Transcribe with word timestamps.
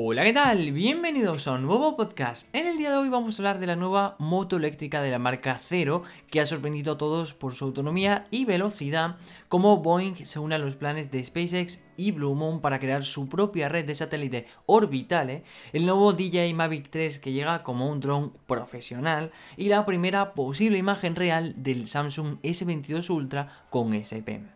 Hola, 0.00 0.22
¿qué 0.22 0.32
tal? 0.32 0.70
Bienvenidos 0.70 1.48
a 1.48 1.54
un 1.54 1.62
nuevo 1.62 1.96
podcast. 1.96 2.54
En 2.54 2.68
el 2.68 2.78
día 2.78 2.92
de 2.92 2.98
hoy 2.98 3.08
vamos 3.08 3.34
a 3.34 3.38
hablar 3.38 3.58
de 3.58 3.66
la 3.66 3.74
nueva 3.74 4.14
moto 4.20 4.56
eléctrica 4.56 5.02
de 5.02 5.10
la 5.10 5.18
marca 5.18 5.60
Zero, 5.68 6.04
que 6.30 6.40
ha 6.40 6.46
sorprendido 6.46 6.92
a 6.92 6.98
todos 6.98 7.34
por 7.34 7.52
su 7.52 7.64
autonomía 7.64 8.24
y 8.30 8.44
velocidad, 8.44 9.16
como 9.48 9.78
Boeing 9.78 10.14
se 10.14 10.38
une 10.38 10.54
a 10.54 10.58
los 10.58 10.76
planes 10.76 11.10
de 11.10 11.24
SpaceX 11.24 11.84
y 11.96 12.12
Blue 12.12 12.36
Moon 12.36 12.60
para 12.60 12.78
crear 12.78 13.04
su 13.04 13.28
propia 13.28 13.68
red 13.68 13.86
de 13.86 13.96
satélite 13.96 14.46
orbitales, 14.66 15.42
el 15.72 15.84
nuevo 15.84 16.12
DJI 16.12 16.54
Mavic 16.54 16.90
3 16.90 17.18
que 17.18 17.32
llega 17.32 17.64
como 17.64 17.90
un 17.90 17.98
dron 17.98 18.32
profesional 18.46 19.32
y 19.56 19.68
la 19.68 19.84
primera 19.84 20.32
posible 20.34 20.78
imagen 20.78 21.16
real 21.16 21.54
del 21.56 21.88
Samsung 21.88 22.38
S22 22.44 23.10
Ultra 23.10 23.48
con 23.68 23.94
SP. 23.98 24.46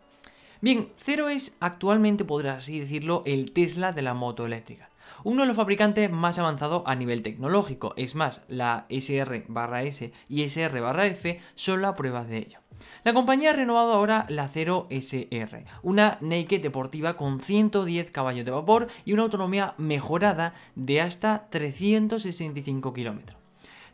Bien, 0.61 0.87
Zero 0.97 1.27
es 1.27 1.57
actualmente, 1.59 2.23
podrás 2.23 2.59
así 2.59 2.79
decirlo, 2.79 3.23
el 3.25 3.51
Tesla 3.51 3.91
de 3.91 4.03
la 4.03 4.13
moto 4.13 4.45
eléctrica 4.45 4.92
uno 5.23 5.41
de 5.41 5.47
los 5.47 5.55
fabricantes 5.55 6.11
más 6.11 6.39
avanzados 6.39 6.83
a 6.85 6.95
nivel 6.95 7.21
tecnológico. 7.21 7.93
Es 7.97 8.15
más, 8.15 8.43
la 8.47 8.85
SR-S 8.89 10.11
y 10.29 10.43
SR-F 10.43 11.41
son 11.55 11.81
las 11.81 11.93
pruebas 11.93 12.27
de 12.27 12.37
ello. 12.37 12.59
La 13.03 13.13
compañía 13.13 13.51
ha 13.51 13.53
renovado 13.53 13.93
ahora 13.93 14.25
la 14.29 14.49
0SR, 14.49 15.65
una 15.83 16.17
naked 16.21 16.61
deportiva 16.61 17.15
con 17.15 17.39
110 17.39 18.11
caballos 18.11 18.45
de 18.45 18.51
vapor 18.51 18.87
y 19.05 19.13
una 19.13 19.23
autonomía 19.23 19.73
mejorada 19.77 20.53
de 20.75 21.01
hasta 21.01 21.47
365 21.49 22.93
kilómetros. 22.93 23.43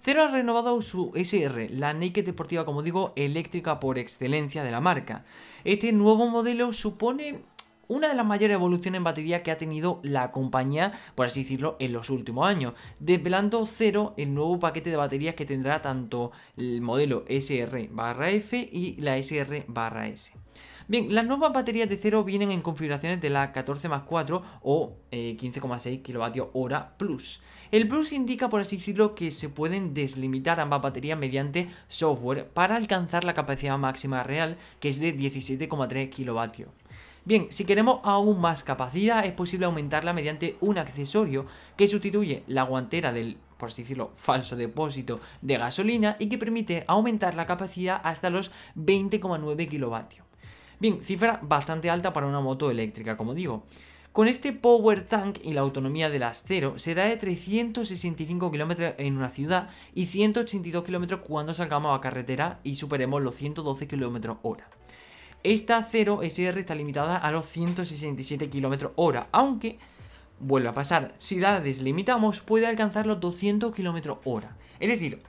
Cero 0.02 0.24
ha 0.24 0.28
renovado 0.30 0.82
su 0.82 1.12
SR, 1.14 1.70
la 1.72 1.94
Naked 1.94 2.24
deportiva, 2.24 2.64
como 2.64 2.84
digo, 2.84 3.12
eléctrica 3.18 3.82
por 3.82 3.98
excelencia 3.98 4.64
de 4.64 4.72
la 4.72 4.80
marca. 4.80 5.26
Este 5.66 5.92
nuevo 5.92 6.30
modelo 6.30 6.72
supone 6.72 7.42
una 7.90 8.08
de 8.08 8.14
las 8.14 8.26
mayores 8.26 8.54
evoluciones 8.54 9.00
en 9.00 9.04
batería 9.04 9.42
que 9.42 9.50
ha 9.52 9.58
tenido 9.58 10.00
la 10.04 10.32
compañía, 10.32 10.94
por 11.16 11.26
así 11.26 11.42
decirlo, 11.42 11.76
en 11.80 11.92
los 11.92 12.12
últimos 12.12 12.48
años, 12.48 12.74
desvelando 13.00 13.66
cero 13.66 14.14
el 14.16 14.34
nuevo 14.34 14.60
paquete 14.60 14.92
de 14.92 14.96
baterías 14.96 15.34
que 15.34 15.46
tendrá 15.46 15.82
tanto 15.82 16.32
el 16.56 16.82
modelo 16.82 17.26
SR-F 17.28 18.70
y 18.72 18.96
la 19.02 19.18
SR-S. 19.18 20.34
Bien, 20.88 21.14
las 21.14 21.26
nuevas 21.26 21.52
baterías 21.52 21.90
de 21.90 21.98
cero 21.98 22.24
vienen 22.24 22.52
en 22.52 22.62
configuraciones 22.62 23.22
de 23.22 23.30
la 23.30 23.52
14 23.52 23.90
más 23.90 24.04
4 24.04 24.44
o 24.62 24.98
15,6 25.12 26.02
kWh 26.02 26.98
Plus. 26.98 27.42
El 27.72 27.88
Plus 27.88 28.12
indica, 28.12 28.50
por 28.50 28.62
así 28.62 28.78
decirlo, 28.78 29.14
que 29.14 29.30
se 29.30 29.50
pueden 29.50 29.94
deslimitar 29.94 30.60
ambas 30.60 30.82
baterías 30.82 31.18
mediante 31.18 31.70
software 31.88 32.48
para 32.50 32.76
alcanzar 32.76 33.24
la 33.24 33.36
capacidad 33.36 33.78
máxima 33.78 34.24
real, 34.24 34.58
que 34.80 34.90
es 34.90 35.00
de 35.00 35.16
17,3 35.16 36.10
kW. 36.10 36.70
Bien, 37.26 37.48
si 37.50 37.66
queremos 37.66 38.00
aún 38.04 38.40
más 38.40 38.64
capacidad, 38.64 39.26
es 39.26 39.34
posible 39.34 39.66
aumentarla 39.66 40.14
mediante 40.14 40.58
un 40.62 40.78
accesorio 40.78 41.46
que 41.76 41.88
sustituye 41.88 42.44
la 42.48 42.64
guantera 42.64 43.12
del, 43.12 43.38
por 43.58 43.68
así 43.70 43.84
decirlo, 43.84 44.12
falso 44.16 44.56
depósito 44.56 45.20
de 45.42 45.58
gasolina 45.58 46.16
y 46.20 46.30
que 46.30 46.38
permite 46.38 46.86
aumentar 46.88 47.36
la 47.36 47.46
capacidad 47.46 48.00
hasta 48.04 48.30
los 48.30 48.52
20,9 48.76 49.68
kilovatios. 49.68 50.26
Bien, 50.80 51.04
cifra 51.04 51.40
bastante 51.44 51.90
alta 51.90 52.14
para 52.14 52.26
una 52.26 52.40
moto 52.40 52.72
eléctrica, 52.72 53.18
como 53.18 53.34
digo. 53.34 53.66
Con 54.14 54.28
este 54.28 54.54
Power 54.54 55.04
Tank 55.04 55.40
y 55.44 55.54
la 55.54 55.62
autonomía 55.62 56.10
del 56.10 56.24
acero 56.24 56.80
será 56.80 57.06
de 57.06 57.18
365 57.18 58.52
km 58.52 58.96
en 58.98 59.18
una 59.18 59.30
ciudad 59.30 59.70
y 59.94 60.08
182 60.08 60.84
km 60.84 61.20
cuando 61.20 61.54
salgamos 61.54 61.96
a 61.96 62.02
carretera 62.02 62.60
y 62.64 62.76
superemos 62.76 63.22
los 63.22 63.36
112 63.36 63.88
km 63.88 64.38
hora. 64.42 64.68
Esta 65.44 65.86
0SR 65.90 66.58
está 66.58 66.76
limitada 66.76 67.18
a 67.18 67.32
los 67.32 67.48
167 67.48 68.50
km 68.50 68.92
hora, 68.96 69.30
aunque 69.32 69.80
vuelve 70.40 70.70
a 70.70 70.74
pasar, 70.74 71.16
si 71.18 71.40
la 71.40 71.62
deslimitamos 71.62 72.42
puede 72.42 72.68
alcanzar 72.68 73.06
los 73.06 73.20
200 73.20 73.74
km 73.74 74.18
hora. 74.26 74.58
Es 74.80 74.90
decir, 74.90 75.22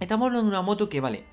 estamos 0.00 0.26
hablando 0.26 0.50
de 0.50 0.56
una 0.56 0.62
moto 0.62 0.88
que 0.88 1.00
vale, 1.00 1.24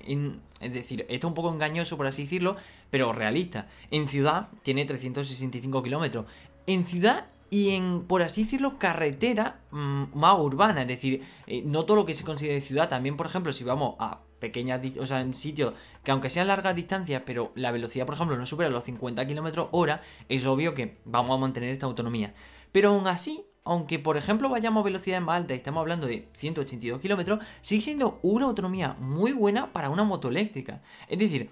es 0.60 0.72
decir, 0.72 1.02
esto 1.08 1.26
es 1.26 1.30
un 1.30 1.34
poco 1.34 1.52
engañoso 1.52 1.96
por 1.96 2.06
así 2.06 2.24
decirlo, 2.24 2.56
pero 2.90 3.12
realista. 3.12 3.68
En 3.90 4.08
ciudad 4.08 4.48
tiene 4.62 4.84
365 4.84 5.82
km. 5.82 6.24
En 6.66 6.86
ciudad 6.86 7.26
y 7.54 7.70
en, 7.70 8.02
por 8.08 8.20
así 8.22 8.42
decirlo, 8.42 8.80
carretera 8.80 9.60
mm, 9.70 10.06
más 10.12 10.40
urbana. 10.40 10.82
Es 10.82 10.88
decir, 10.88 11.22
eh, 11.46 11.62
no 11.64 11.84
todo 11.84 11.98
lo 11.98 12.04
que 12.04 12.16
se 12.16 12.24
considere 12.24 12.60
ciudad. 12.60 12.88
También, 12.88 13.16
por 13.16 13.26
ejemplo, 13.26 13.52
si 13.52 13.62
vamos 13.62 13.94
a 14.00 14.22
pequeñas, 14.40 14.80
o 14.98 15.06
sea, 15.06 15.20
en 15.20 15.34
sitios 15.34 15.72
que 16.02 16.10
aunque 16.10 16.30
sean 16.30 16.48
largas 16.48 16.74
distancias, 16.74 17.22
pero 17.24 17.52
la 17.54 17.70
velocidad, 17.70 18.06
por 18.06 18.16
ejemplo, 18.16 18.36
no 18.36 18.44
supera 18.44 18.70
los 18.70 18.82
50 18.82 19.24
km 19.28 19.68
hora, 19.70 20.02
es 20.28 20.44
obvio 20.46 20.74
que 20.74 20.98
vamos 21.04 21.36
a 21.36 21.40
mantener 21.40 21.70
esta 21.70 21.86
autonomía. 21.86 22.34
Pero 22.72 22.88
aún 22.88 23.06
así, 23.06 23.46
aunque 23.62 24.00
por 24.00 24.16
ejemplo 24.16 24.48
vayamos 24.48 24.80
a 24.80 24.84
velocidades 24.84 25.22
más 25.22 25.36
altas 25.36 25.54
y 25.54 25.58
estamos 25.58 25.80
hablando 25.80 26.08
de 26.08 26.28
182 26.32 27.00
km, 27.00 27.38
sigue 27.60 27.82
siendo 27.82 28.18
una 28.22 28.46
autonomía 28.46 28.96
muy 28.98 29.30
buena 29.30 29.72
para 29.72 29.90
una 29.90 30.02
moto 30.02 30.28
eléctrica. 30.28 30.82
Es 31.08 31.20
decir, 31.20 31.50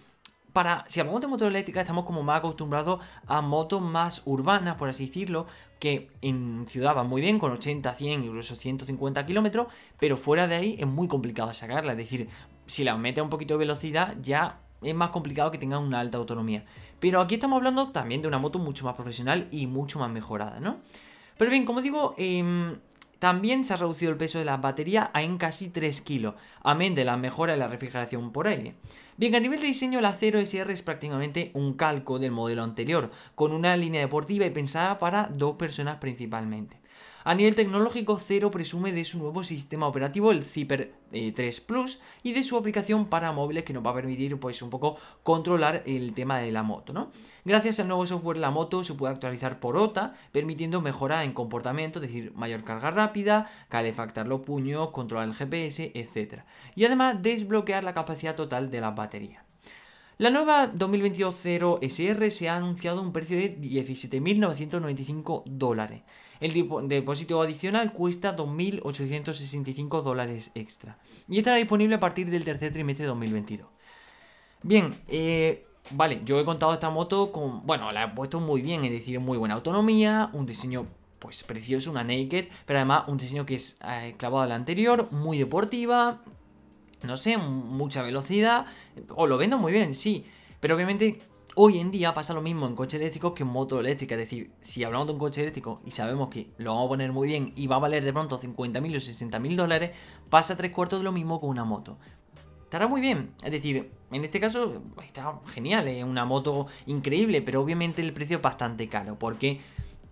para, 0.52 0.84
si 0.88 1.00
hablamos 1.00 1.20
de 1.20 1.26
moto 1.26 1.46
eléctrica, 1.46 1.80
estamos 1.80 2.04
como 2.04 2.22
más 2.22 2.38
acostumbrados 2.38 3.00
a 3.26 3.40
motos 3.40 3.80
más 3.80 4.22
urbanas, 4.26 4.76
por 4.76 4.88
así 4.88 5.06
decirlo, 5.06 5.46
que 5.78 6.10
en 6.20 6.64
ciudad 6.66 6.94
van 6.94 7.08
muy 7.08 7.20
bien, 7.20 7.38
con 7.38 7.52
80, 7.52 7.92
100, 7.94 8.24
incluso 8.24 8.56
150 8.56 9.24
kilómetros, 9.26 9.66
pero 9.98 10.16
fuera 10.16 10.46
de 10.46 10.54
ahí 10.54 10.76
es 10.78 10.86
muy 10.86 11.08
complicado 11.08 11.52
sacarla. 11.54 11.92
Es 11.92 11.98
decir, 11.98 12.28
si 12.66 12.84
la 12.84 12.96
mete 12.96 13.20
a 13.20 13.24
un 13.24 13.30
poquito 13.30 13.54
de 13.54 13.58
velocidad, 13.58 14.16
ya 14.20 14.60
es 14.82 14.94
más 14.94 15.10
complicado 15.10 15.50
que 15.50 15.58
tenga 15.58 15.78
una 15.78 16.00
alta 16.00 16.18
autonomía. 16.18 16.64
Pero 17.00 17.20
aquí 17.20 17.34
estamos 17.34 17.56
hablando 17.56 17.90
también 17.90 18.22
de 18.22 18.28
una 18.28 18.38
moto 18.38 18.58
mucho 18.58 18.84
más 18.84 18.94
profesional 18.94 19.48
y 19.50 19.66
mucho 19.66 19.98
más 19.98 20.10
mejorada, 20.10 20.60
¿no? 20.60 20.80
Pero 21.36 21.50
bien, 21.50 21.64
como 21.64 21.80
digo, 21.80 22.14
eh, 22.18 22.76
también 23.22 23.64
se 23.64 23.72
ha 23.72 23.76
reducido 23.76 24.10
el 24.10 24.16
peso 24.16 24.40
de 24.40 24.44
la 24.44 24.56
batería 24.56 25.12
a 25.14 25.22
en 25.22 25.38
casi 25.38 25.68
3 25.68 26.00
kilos, 26.00 26.34
amén 26.60 26.96
de 26.96 27.04
la 27.04 27.16
mejora 27.16 27.52
de 27.52 27.58
la 27.60 27.68
refrigeración 27.68 28.32
por 28.32 28.48
aire. 28.48 28.74
Bien, 29.16 29.36
a 29.36 29.38
nivel 29.38 29.60
de 29.60 29.68
diseño, 29.68 30.00
la 30.00 30.18
0SR 30.18 30.70
es 30.70 30.82
prácticamente 30.82 31.52
un 31.54 31.74
calco 31.74 32.18
del 32.18 32.32
modelo 32.32 32.64
anterior, 32.64 33.12
con 33.36 33.52
una 33.52 33.76
línea 33.76 34.00
deportiva 34.00 34.44
y 34.44 34.50
pensada 34.50 34.98
para 34.98 35.30
dos 35.32 35.54
personas 35.54 35.98
principalmente. 35.98 36.81
A 37.24 37.34
nivel 37.34 37.54
tecnológico, 37.54 38.18
Zero 38.18 38.50
presume 38.50 38.92
de 38.92 39.04
su 39.04 39.18
nuevo 39.18 39.44
sistema 39.44 39.86
operativo, 39.86 40.32
el 40.32 40.42
Zipper 40.42 40.94
3 41.10 41.58
eh, 41.58 41.62
Plus, 41.64 42.00
y 42.24 42.32
de 42.32 42.42
su 42.42 42.56
aplicación 42.56 43.06
para 43.06 43.30
móviles 43.30 43.62
que 43.64 43.72
nos 43.72 43.86
va 43.86 43.90
a 43.90 43.94
permitir 43.94 44.40
pues 44.40 44.60
un 44.60 44.70
poco 44.70 44.96
controlar 45.22 45.82
el 45.86 46.14
tema 46.14 46.38
de 46.38 46.50
la 46.50 46.64
moto. 46.64 47.10
Gracias 47.44 47.78
al 47.78 47.88
nuevo 47.88 48.06
software 48.06 48.38
la 48.38 48.50
moto 48.50 48.82
se 48.82 48.94
puede 48.94 49.12
actualizar 49.12 49.60
por 49.60 49.76
OTA, 49.76 50.14
permitiendo 50.32 50.80
mejora 50.80 51.22
en 51.22 51.32
comportamiento, 51.32 52.00
es 52.00 52.08
decir, 52.08 52.32
mayor 52.34 52.64
carga 52.64 52.90
rápida, 52.90 53.48
calefactar 53.68 54.26
los 54.26 54.40
puños, 54.40 54.90
controlar 54.90 55.28
el 55.28 55.34
GPS, 55.34 55.92
etc. 55.94 56.42
Y 56.74 56.84
además 56.86 57.22
desbloquear 57.22 57.84
la 57.84 57.94
capacidad 57.94 58.34
total 58.34 58.70
de 58.70 58.80
la 58.80 58.90
batería. 58.90 59.44
La 60.18 60.30
nueva 60.30 60.66
2022 60.66 61.36
0 61.42 61.78
SR 61.82 62.30
se 62.30 62.48
ha 62.48 62.56
anunciado 62.56 63.00
un 63.00 63.12
precio 63.12 63.36
de 63.36 63.58
17.995 63.58 65.42
dólares. 65.46 66.02
El 66.42 66.88
depósito 66.88 67.40
adicional 67.40 67.92
cuesta 67.92 68.36
2.865 68.36 70.02
dólares 70.02 70.50
extra. 70.56 70.98
Y 71.28 71.38
estará 71.38 71.56
disponible 71.56 71.94
a 71.94 72.00
partir 72.00 72.30
del 72.30 72.42
tercer 72.42 72.72
trimestre 72.72 73.04
de 73.04 73.10
2022. 73.10 73.68
Bien, 74.64 74.92
eh, 75.06 75.64
vale, 75.92 76.20
yo 76.24 76.40
he 76.40 76.44
contado 76.44 76.74
esta 76.74 76.90
moto 76.90 77.30
con... 77.30 77.64
Bueno, 77.64 77.92
la 77.92 78.02
he 78.02 78.08
puesto 78.08 78.40
muy 78.40 78.60
bien, 78.60 78.82
es 78.84 78.90
decir, 78.90 79.20
muy 79.20 79.38
buena 79.38 79.54
autonomía, 79.54 80.30
un 80.32 80.44
diseño 80.44 80.88
pues 81.20 81.44
precioso, 81.44 81.92
una 81.92 82.02
naked, 82.02 82.48
pero 82.66 82.80
además 82.80 83.04
un 83.06 83.18
diseño 83.18 83.46
que 83.46 83.54
es 83.54 83.78
eh, 83.86 84.16
clavado 84.18 84.42
al 84.42 84.50
anterior, 84.50 85.12
muy 85.12 85.38
deportiva, 85.38 86.22
no 87.04 87.16
sé, 87.16 87.36
mucha 87.36 88.02
velocidad, 88.02 88.66
o 89.14 89.28
lo 89.28 89.38
vendo 89.38 89.58
muy 89.58 89.72
bien, 89.72 89.94
sí, 89.94 90.26
pero 90.58 90.74
obviamente 90.74 91.22
hoy 91.54 91.78
en 91.78 91.90
día 91.90 92.14
pasa 92.14 92.34
lo 92.34 92.40
mismo 92.40 92.66
en 92.66 92.74
coches 92.74 93.00
eléctricos 93.00 93.32
que 93.32 93.42
en 93.42 93.48
moto 93.50 93.80
eléctrica, 93.80 94.14
es 94.14 94.20
decir, 94.20 94.52
si 94.60 94.84
hablamos 94.84 95.06
de 95.06 95.12
un 95.14 95.18
coche 95.18 95.42
eléctrico 95.42 95.80
y 95.84 95.90
sabemos 95.90 96.28
que 96.28 96.50
lo 96.58 96.72
vamos 96.72 96.86
a 96.86 96.88
poner 96.88 97.12
muy 97.12 97.28
bien 97.28 97.52
y 97.56 97.66
va 97.66 97.76
a 97.76 97.80
valer 97.80 98.04
de 98.04 98.12
pronto 98.12 98.40
50.000 98.40 98.56
o 98.56 99.36
60.000 99.36 99.56
dólares, 99.56 99.96
pasa 100.30 100.56
tres 100.56 100.72
cuartos 100.72 101.00
de 101.00 101.04
lo 101.04 101.12
mismo 101.12 101.40
con 101.40 101.50
una 101.50 101.64
moto. 101.64 101.98
Estará 102.64 102.88
muy 102.88 103.02
bien, 103.02 103.34
es 103.44 103.52
decir, 103.52 103.92
en 104.10 104.24
este 104.24 104.40
caso 104.40 104.82
está 105.04 105.40
genial, 105.46 105.88
es 105.88 106.04
una 106.04 106.24
moto 106.24 106.68
increíble, 106.86 107.42
pero 107.42 107.60
obviamente 107.60 108.00
el 108.00 108.14
precio 108.14 108.38
es 108.38 108.42
bastante 108.42 108.88
caro, 108.88 109.18
porque 109.18 109.60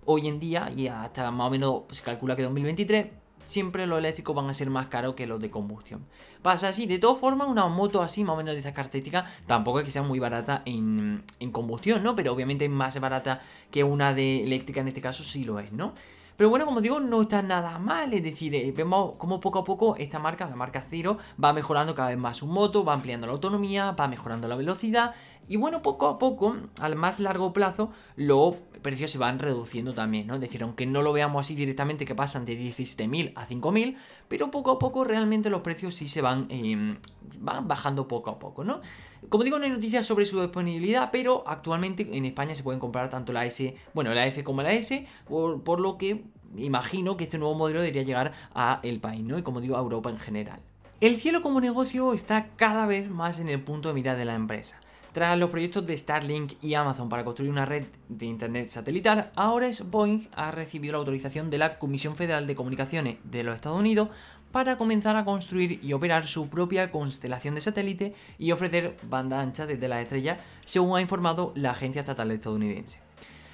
hoy 0.05 0.29
en 0.29 0.39
día, 0.39 0.71
y 0.77 0.89
hasta 0.89 1.31
más 1.31 1.47
o 1.47 1.51
menos 1.51 1.83
se 1.91 2.03
calcula 2.03 2.37
que 2.37 2.43
2023, 2.43 3.07
siempre 3.45 3.87
los 3.87 3.99
eléctricos 3.99 4.35
van 4.35 4.49
a 4.49 4.55
ser 4.55 4.71
más 4.71 4.87
caros 4.87 5.15
que 5.15 5.27
los 5.27 5.41
de 5.41 5.51
combustión. 5.51 6.05
Pasa 6.43 6.69
así, 6.69 6.87
de 6.87 6.99
todas 6.99 7.19
formas, 7.19 7.49
una 7.49 7.67
moto 7.69 8.03
así, 8.03 8.25
más 8.25 8.35
o 8.35 8.37
menos 8.37 8.55
de 8.55 8.61
esa 8.61 8.73
característica, 8.73 9.27
tampoco 9.47 9.81
es 9.81 9.85
que 9.85 9.91
sea 9.91 10.03
muy 10.03 10.19
barata 10.19 10.63
en, 10.65 11.23
en 11.39 11.51
combustión, 11.51 12.03
¿no? 12.03 12.15
Pero 12.15 12.33
obviamente 12.33 12.65
es 12.65 12.71
más 12.71 12.99
barata 13.01 13.41
que 13.71 13.85
una 13.85 14.15
de 14.15 14.45
eléctrica, 14.45 14.81
en 14.81 14.89
este 14.89 15.01
caso 15.01 15.23
sí 15.23 15.45
lo 15.45 15.59
es, 15.59 15.73
¿no? 15.73 15.95
Pero 16.41 16.49
bueno, 16.49 16.65
como 16.65 16.81
digo, 16.81 17.01
no 17.01 17.21
está 17.21 17.43
nada 17.43 17.79
mal. 17.79 18.15
Es 18.15 18.23
decir, 18.23 18.55
eh, 18.55 18.73
vemos 18.75 19.15
como 19.19 19.41
poco 19.41 19.59
a 19.59 19.65
poco 19.65 19.97
esta 19.97 20.19
marca, 20.19 20.49
la 20.49 20.57
marca 20.57 20.83
Zero, 20.89 21.19
va 21.43 21.53
mejorando 21.53 21.95
cada 21.95 22.09
vez 22.09 22.17
más 22.17 22.39
su 22.39 22.47
moto, 22.47 22.83
va 22.83 22.95
ampliando 22.95 23.27
la 23.27 23.35
autonomía, 23.35 23.91
va 23.93 24.09
mejorando 24.09 24.49
la 24.49 24.57
velocidad 24.57 25.15
Y 25.49 25.57
bueno, 25.57 25.83
poco 25.83 26.07
a 26.07 26.19
poco, 26.19 26.57
al 26.81 26.95
más 26.95 27.19
largo 27.19 27.53
plazo, 27.53 27.91
los 28.17 28.55
precios 28.83 29.11
se 29.11 29.19
van 29.19 29.39
reduciendo 29.39 29.95
también, 29.95 30.27
¿no? 30.27 30.37
Es 30.37 30.41
decir, 30.41 30.63
aunque 30.63 30.87
no 30.87 31.03
lo 31.03 31.13
veamos 31.13 31.45
así 31.45 31.55
directamente 31.55 32.05
que 32.05 32.15
pasan 32.15 32.45
de 32.45 32.57
17.000 32.57 33.33
a 33.35 33.47
5.000, 33.47 33.97
pero 34.29 34.51
poco 34.51 34.71
a 34.71 34.79
poco 34.79 35.05
realmente 35.05 35.51
los 35.51 35.63
precios 35.63 35.95
sí 35.95 36.09
se 36.09 36.23
van, 36.23 36.47
em, 36.51 36.99
van 37.41 37.67
bajando 37.67 38.07
poco 38.07 38.31
a 38.31 38.39
poco, 38.39 38.65
¿no? 38.65 38.81
Como 39.29 39.45
digo, 39.45 39.59
no 39.59 39.65
hay 39.65 39.71
noticias 39.71 40.07
sobre 40.07 40.25
su 40.25 40.41
disponibilidad, 40.41 41.11
pero 41.11 41.45
actualmente 41.47 42.09
en 42.17 42.25
España 42.25 42.55
se 42.55 42.63
pueden 42.63 42.81
comprar 42.81 43.11
tanto 43.11 43.33
la 43.33 43.45
S, 43.45 43.75
bueno, 43.93 44.15
la 44.15 44.27
F 44.27 44.45
como 44.45 44.63
la 44.63 44.73
S, 44.73 45.07
por, 45.27 45.63
por 45.63 45.81
lo 45.81 45.99
que 45.99 46.25
imagino 46.57 47.17
que 47.17 47.25
este 47.25 47.39
nuevo 47.39 47.55
modelo 47.55 47.81
debería 47.81 48.03
llegar 48.03 48.33
a 48.55 48.81
el 48.83 49.01
país, 49.01 49.23
¿no? 49.23 49.39
Y 49.39 49.43
como 49.43 49.61
digo, 49.61 49.77
a 49.77 49.81
Europa 49.81 50.11
en 50.11 50.19
general. 50.19 50.61
El 51.01 51.17
cielo 51.17 51.43
como 51.43 51.61
negocio 51.61 52.13
está 52.13 52.49
cada 52.57 52.87
vez 52.87 53.11
más 53.11 53.41
en 53.41 53.49
el 53.49 53.63
punto 53.63 53.89
de 53.89 53.95
mira 53.95 54.17
de 54.17 54.25
la 54.25 54.35
empresa. 54.35 54.81
Tras 55.12 55.37
los 55.37 55.51
proyectos 55.51 55.85
de 55.87 55.97
Starlink 55.97 56.53
y 56.62 56.75
Amazon 56.75 57.09
para 57.09 57.25
construir 57.25 57.51
una 57.51 57.67
red 57.67 57.87
de 58.09 58.27
Internet 58.27 58.69
satelital, 58.69 59.33
ahora 59.35 59.67
es 59.67 59.91
Boeing 59.91 60.29
ha 60.37 60.53
recibido 60.53 60.93
la 60.93 60.99
autorización 60.99 61.51
de 61.51 61.59
la 61.59 61.81
Comisión 61.81 62.15
Federal 62.15 62.47
de 62.47 62.55
Comunicaciones 62.55 63.17
de 63.25 63.43
los 63.43 63.57
Estados 63.57 63.81
Unidos 63.81 64.11
para 64.53 64.77
comenzar 64.77 65.17
a 65.17 65.25
construir 65.25 65.81
y 65.83 65.95
operar 65.95 66.27
su 66.27 66.49
propia 66.49 66.93
constelación 66.93 67.57
de 67.57 67.61
satélite 67.61 68.15
y 68.39 68.53
ofrecer 68.53 68.99
banda 69.03 69.41
ancha 69.41 69.67
desde 69.67 69.89
la 69.89 70.01
estrella, 70.01 70.39
según 70.65 70.97
ha 70.97 71.01
informado 71.01 71.53
la 71.57 71.73
agencia 71.73 72.01
estatal 72.01 72.31
estadounidense. 72.31 73.01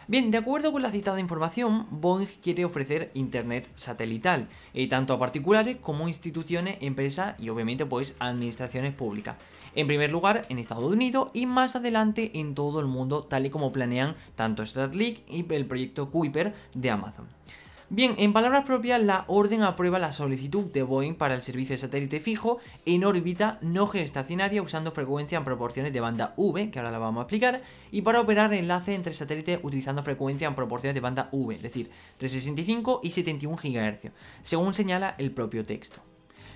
Bien, 0.09 0.31
de 0.31 0.39
acuerdo 0.39 0.71
con 0.71 0.83
la 0.83 0.93
citada 0.93 1.19
información, 1.19 1.87
Boeing 1.91 2.29
quiere 2.41 2.65
ofrecer 2.65 3.11
Internet 3.15 3.69
satelital, 3.75 4.49
eh, 4.73 4.89
tanto 4.89 5.15
a 5.15 5.19
particulares 5.19 5.79
como 5.81 6.07
instituciones, 6.07 6.77
empresas 6.81 7.35
y 7.41 7.49
obviamente 7.49 7.87
pues 7.87 8.15
administraciones 8.21 8.93
públicas. 8.93 9.37
En 9.77 9.87
primer 9.87 10.11
lugar 10.11 10.47
en 10.49 10.59
Estados 10.59 10.91
Unidos 10.91 11.29
y 11.35 11.45
más 11.45 11.77
adelante 11.77 12.31
en 12.35 12.55
todo 12.55 12.81
el 12.81 12.87
mundo, 12.87 13.25
tal 13.25 13.45
y 13.45 13.51
como 13.51 13.73
planean 13.73 14.17
tanto 14.35 14.65
Starlink 14.65 15.19
y 15.29 15.45
el 15.53 15.67
proyecto 15.67 16.11
Kuiper 16.11 16.55
de 16.73 16.91
Amazon. 16.91 17.27
Bien, 17.91 18.15
en 18.17 18.33
palabras 18.33 18.65
propias, 18.65 19.01
la 19.01 19.25
orden 19.29 19.63
aprueba 19.63 19.99
la 20.01 20.11
solicitud 20.13 20.65
de 20.65 20.83
Boeing 20.83 21.15
para 21.15 21.35
el 21.35 21.43
servicio 21.43 21.75
de 21.75 21.79
satélite 21.79 22.21
fijo 22.21 22.59
en 22.85 23.05
órbita 23.05 23.59
no 23.61 23.87
geoestacionaria 23.87 24.63
usando 24.63 24.91
frecuencia 24.91 25.39
en 25.39 25.45
proporciones 25.45 25.93
de 25.93 26.01
banda 26.01 26.33
V, 26.37 26.71
que 26.71 26.79
ahora 26.81 26.91
la 26.91 26.99
vamos 26.99 27.21
a 27.21 27.23
explicar, 27.25 27.63
y 27.93 28.03
para 28.03 28.21
operar 28.21 28.53
enlace 28.55 28.95
entre 28.95 29.13
satélites 29.13 29.61
utilizando 29.63 30.03
frecuencia 30.03 30.49
en 30.49 30.57
proporciones 30.57 30.95
de 30.95 31.01
banda 31.01 31.29
V, 31.31 31.55
es 31.55 31.63
decir, 31.63 31.91
365 32.17 33.03
y 33.05 33.11
71 33.11 33.57
GHz, 33.57 34.11
según 34.43 34.75
señala 34.75 35.15
el 35.19 35.31
propio 35.31 35.65
texto. 35.65 36.01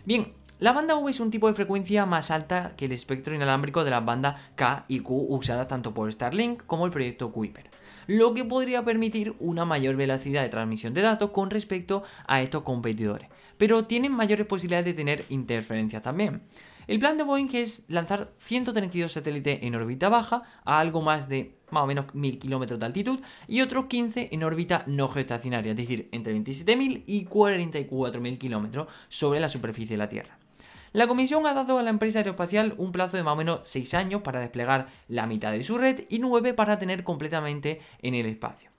Bien, 0.04 0.32
la 0.60 0.72
banda 0.72 0.94
V 0.94 1.10
es 1.10 1.20
un 1.20 1.30
tipo 1.30 1.48
de 1.48 1.54
frecuencia 1.54 2.06
más 2.06 2.30
alta 2.30 2.74
que 2.76 2.84
el 2.84 2.92
espectro 2.92 3.34
inalámbrico 3.34 3.82
de 3.82 3.90
las 3.90 4.04
bandas 4.04 4.40
K 4.54 4.84
y 4.88 5.00
Q 5.00 5.26
usadas 5.30 5.68
tanto 5.68 5.94
por 5.94 6.12
Starlink 6.12 6.64
como 6.66 6.86
el 6.86 6.92
proyecto 6.92 7.32
Kuiper 7.32 7.70
lo 8.06 8.34
que 8.34 8.44
podría 8.44 8.84
permitir 8.84 9.36
una 9.38 9.64
mayor 9.64 9.94
velocidad 9.94 10.42
de 10.42 10.48
transmisión 10.48 10.94
de 10.94 11.02
datos 11.02 11.30
con 11.30 11.48
respecto 11.48 12.02
a 12.26 12.42
estos 12.42 12.62
competidores, 12.64 13.28
pero 13.56 13.84
tienen 13.84 14.10
mayores 14.10 14.46
posibilidades 14.46 14.86
de 14.86 14.94
tener 14.94 15.24
interferencias 15.28 16.02
también. 16.02 16.42
El 16.88 16.98
plan 16.98 17.16
de 17.16 17.22
Boeing 17.22 17.48
es 17.52 17.84
lanzar 17.86 18.32
132 18.38 19.12
satélites 19.12 19.60
en 19.62 19.76
órbita 19.76 20.08
baja 20.08 20.42
a 20.64 20.80
algo 20.80 21.02
más 21.02 21.28
de 21.28 21.54
más 21.70 21.84
o 21.84 21.86
menos 21.86 22.12
1000 22.12 22.40
kilómetros 22.40 22.80
de 22.80 22.86
altitud 22.86 23.20
y 23.46 23.60
otros 23.60 23.86
15 23.86 24.30
en 24.32 24.42
órbita 24.42 24.82
no 24.88 25.06
geoestacionaria, 25.06 25.70
es 25.70 25.76
decir, 25.76 26.08
entre 26.10 26.34
27.000 26.34 27.04
y 27.06 27.26
44.000 27.26 28.38
kilómetros 28.38 28.88
sobre 29.08 29.38
la 29.38 29.48
superficie 29.48 29.94
de 29.94 29.98
la 29.98 30.08
Tierra. 30.08 30.39
La 30.92 31.06
comisión 31.06 31.46
ha 31.46 31.54
dado 31.54 31.78
a 31.78 31.84
la 31.84 31.90
empresa 31.90 32.18
aeroespacial 32.18 32.74
un 32.76 32.90
plazo 32.90 33.16
de 33.16 33.22
más 33.22 33.34
o 33.34 33.36
menos 33.36 33.60
6 33.62 33.94
años 33.94 34.22
para 34.22 34.40
desplegar 34.40 34.88
la 35.06 35.28
mitad 35.28 35.52
de 35.52 35.62
su 35.62 35.78
red 35.78 36.04
y 36.08 36.18
9 36.18 36.52
para 36.52 36.80
tener 36.80 37.04
completamente 37.04 37.80
en 38.02 38.14
el 38.14 38.26
espacio. 38.26 38.70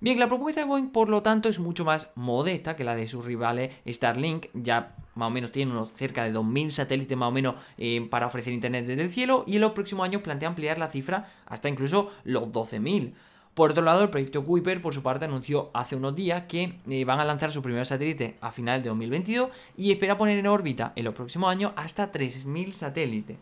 Bien, 0.00 0.18
la 0.18 0.28
propuesta 0.28 0.62
de 0.62 0.66
Boeing, 0.66 0.88
por 0.88 1.10
lo 1.10 1.22
tanto, 1.22 1.50
es 1.50 1.58
mucho 1.58 1.84
más 1.84 2.08
modesta 2.14 2.76
que 2.76 2.84
la 2.84 2.96
de 2.96 3.06
sus 3.06 3.26
rivales 3.26 3.74
Starlink. 3.86 4.46
Ya 4.54 4.96
más 5.14 5.26
o 5.26 5.30
menos 5.30 5.52
tiene 5.52 5.72
unos 5.72 5.92
cerca 5.92 6.24
de 6.24 6.32
2.000 6.32 6.70
satélites 6.70 7.18
más 7.18 7.28
o 7.28 7.32
menos 7.32 7.56
eh, 7.76 8.08
para 8.08 8.28
ofrecer 8.28 8.54
internet 8.54 8.86
desde 8.86 9.02
el 9.02 9.12
cielo 9.12 9.44
y 9.46 9.56
en 9.56 9.60
los 9.60 9.72
próximos 9.72 10.06
años 10.06 10.22
plantea 10.22 10.48
ampliar 10.48 10.78
la 10.78 10.88
cifra 10.88 11.30
hasta 11.44 11.68
incluso 11.68 12.10
los 12.24 12.44
12.000. 12.44 13.12
Por 13.60 13.72
otro 13.72 13.84
lado, 13.84 14.02
el 14.02 14.08
proyecto 14.08 14.42
Kuiper, 14.42 14.80
por 14.80 14.94
su 14.94 15.02
parte, 15.02 15.26
anunció 15.26 15.68
hace 15.74 15.94
unos 15.94 16.16
días 16.16 16.44
que 16.48 16.78
eh, 16.88 17.04
van 17.04 17.20
a 17.20 17.26
lanzar 17.26 17.52
su 17.52 17.60
primer 17.60 17.84
satélite 17.84 18.38
a 18.40 18.52
finales 18.52 18.82
de 18.82 18.88
2022 18.88 19.50
y 19.76 19.92
espera 19.92 20.16
poner 20.16 20.38
en 20.38 20.46
órbita 20.46 20.94
en 20.96 21.04
los 21.04 21.12
próximos 21.12 21.50
años 21.50 21.72
hasta 21.76 22.10
3.000 22.10 22.72
satélites. 22.72 23.36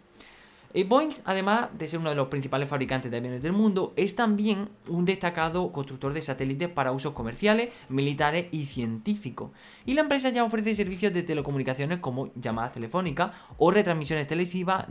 Eh, 0.74 0.82
Boeing, 0.82 1.10
además 1.24 1.68
de 1.78 1.86
ser 1.86 2.00
uno 2.00 2.10
de 2.10 2.16
los 2.16 2.26
principales 2.26 2.68
fabricantes 2.68 3.12
de 3.12 3.16
aviones 3.16 3.42
del 3.42 3.52
mundo, 3.52 3.92
es 3.94 4.16
también 4.16 4.70
un 4.88 5.04
destacado 5.04 5.70
constructor 5.70 6.12
de 6.12 6.20
satélites 6.20 6.68
para 6.68 6.90
usos 6.90 7.12
comerciales, 7.12 7.68
militares 7.88 8.46
y 8.50 8.66
científicos. 8.66 9.52
Y 9.86 9.94
la 9.94 10.00
empresa 10.00 10.30
ya 10.30 10.42
ofrece 10.42 10.74
servicios 10.74 11.14
de 11.14 11.22
telecomunicaciones 11.22 12.00
como 12.00 12.32
llamadas 12.34 12.72
telefónicas 12.72 13.30
o 13.56 13.70
retransmisiones 13.70 14.26
televisivas, 14.26 14.86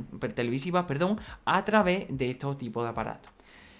a 1.44 1.65
través 1.65 2.06
de 2.07 2.29
estos 2.29 2.57
tipos 2.57 2.85
de 2.85 2.89
aparatos. 2.91 3.37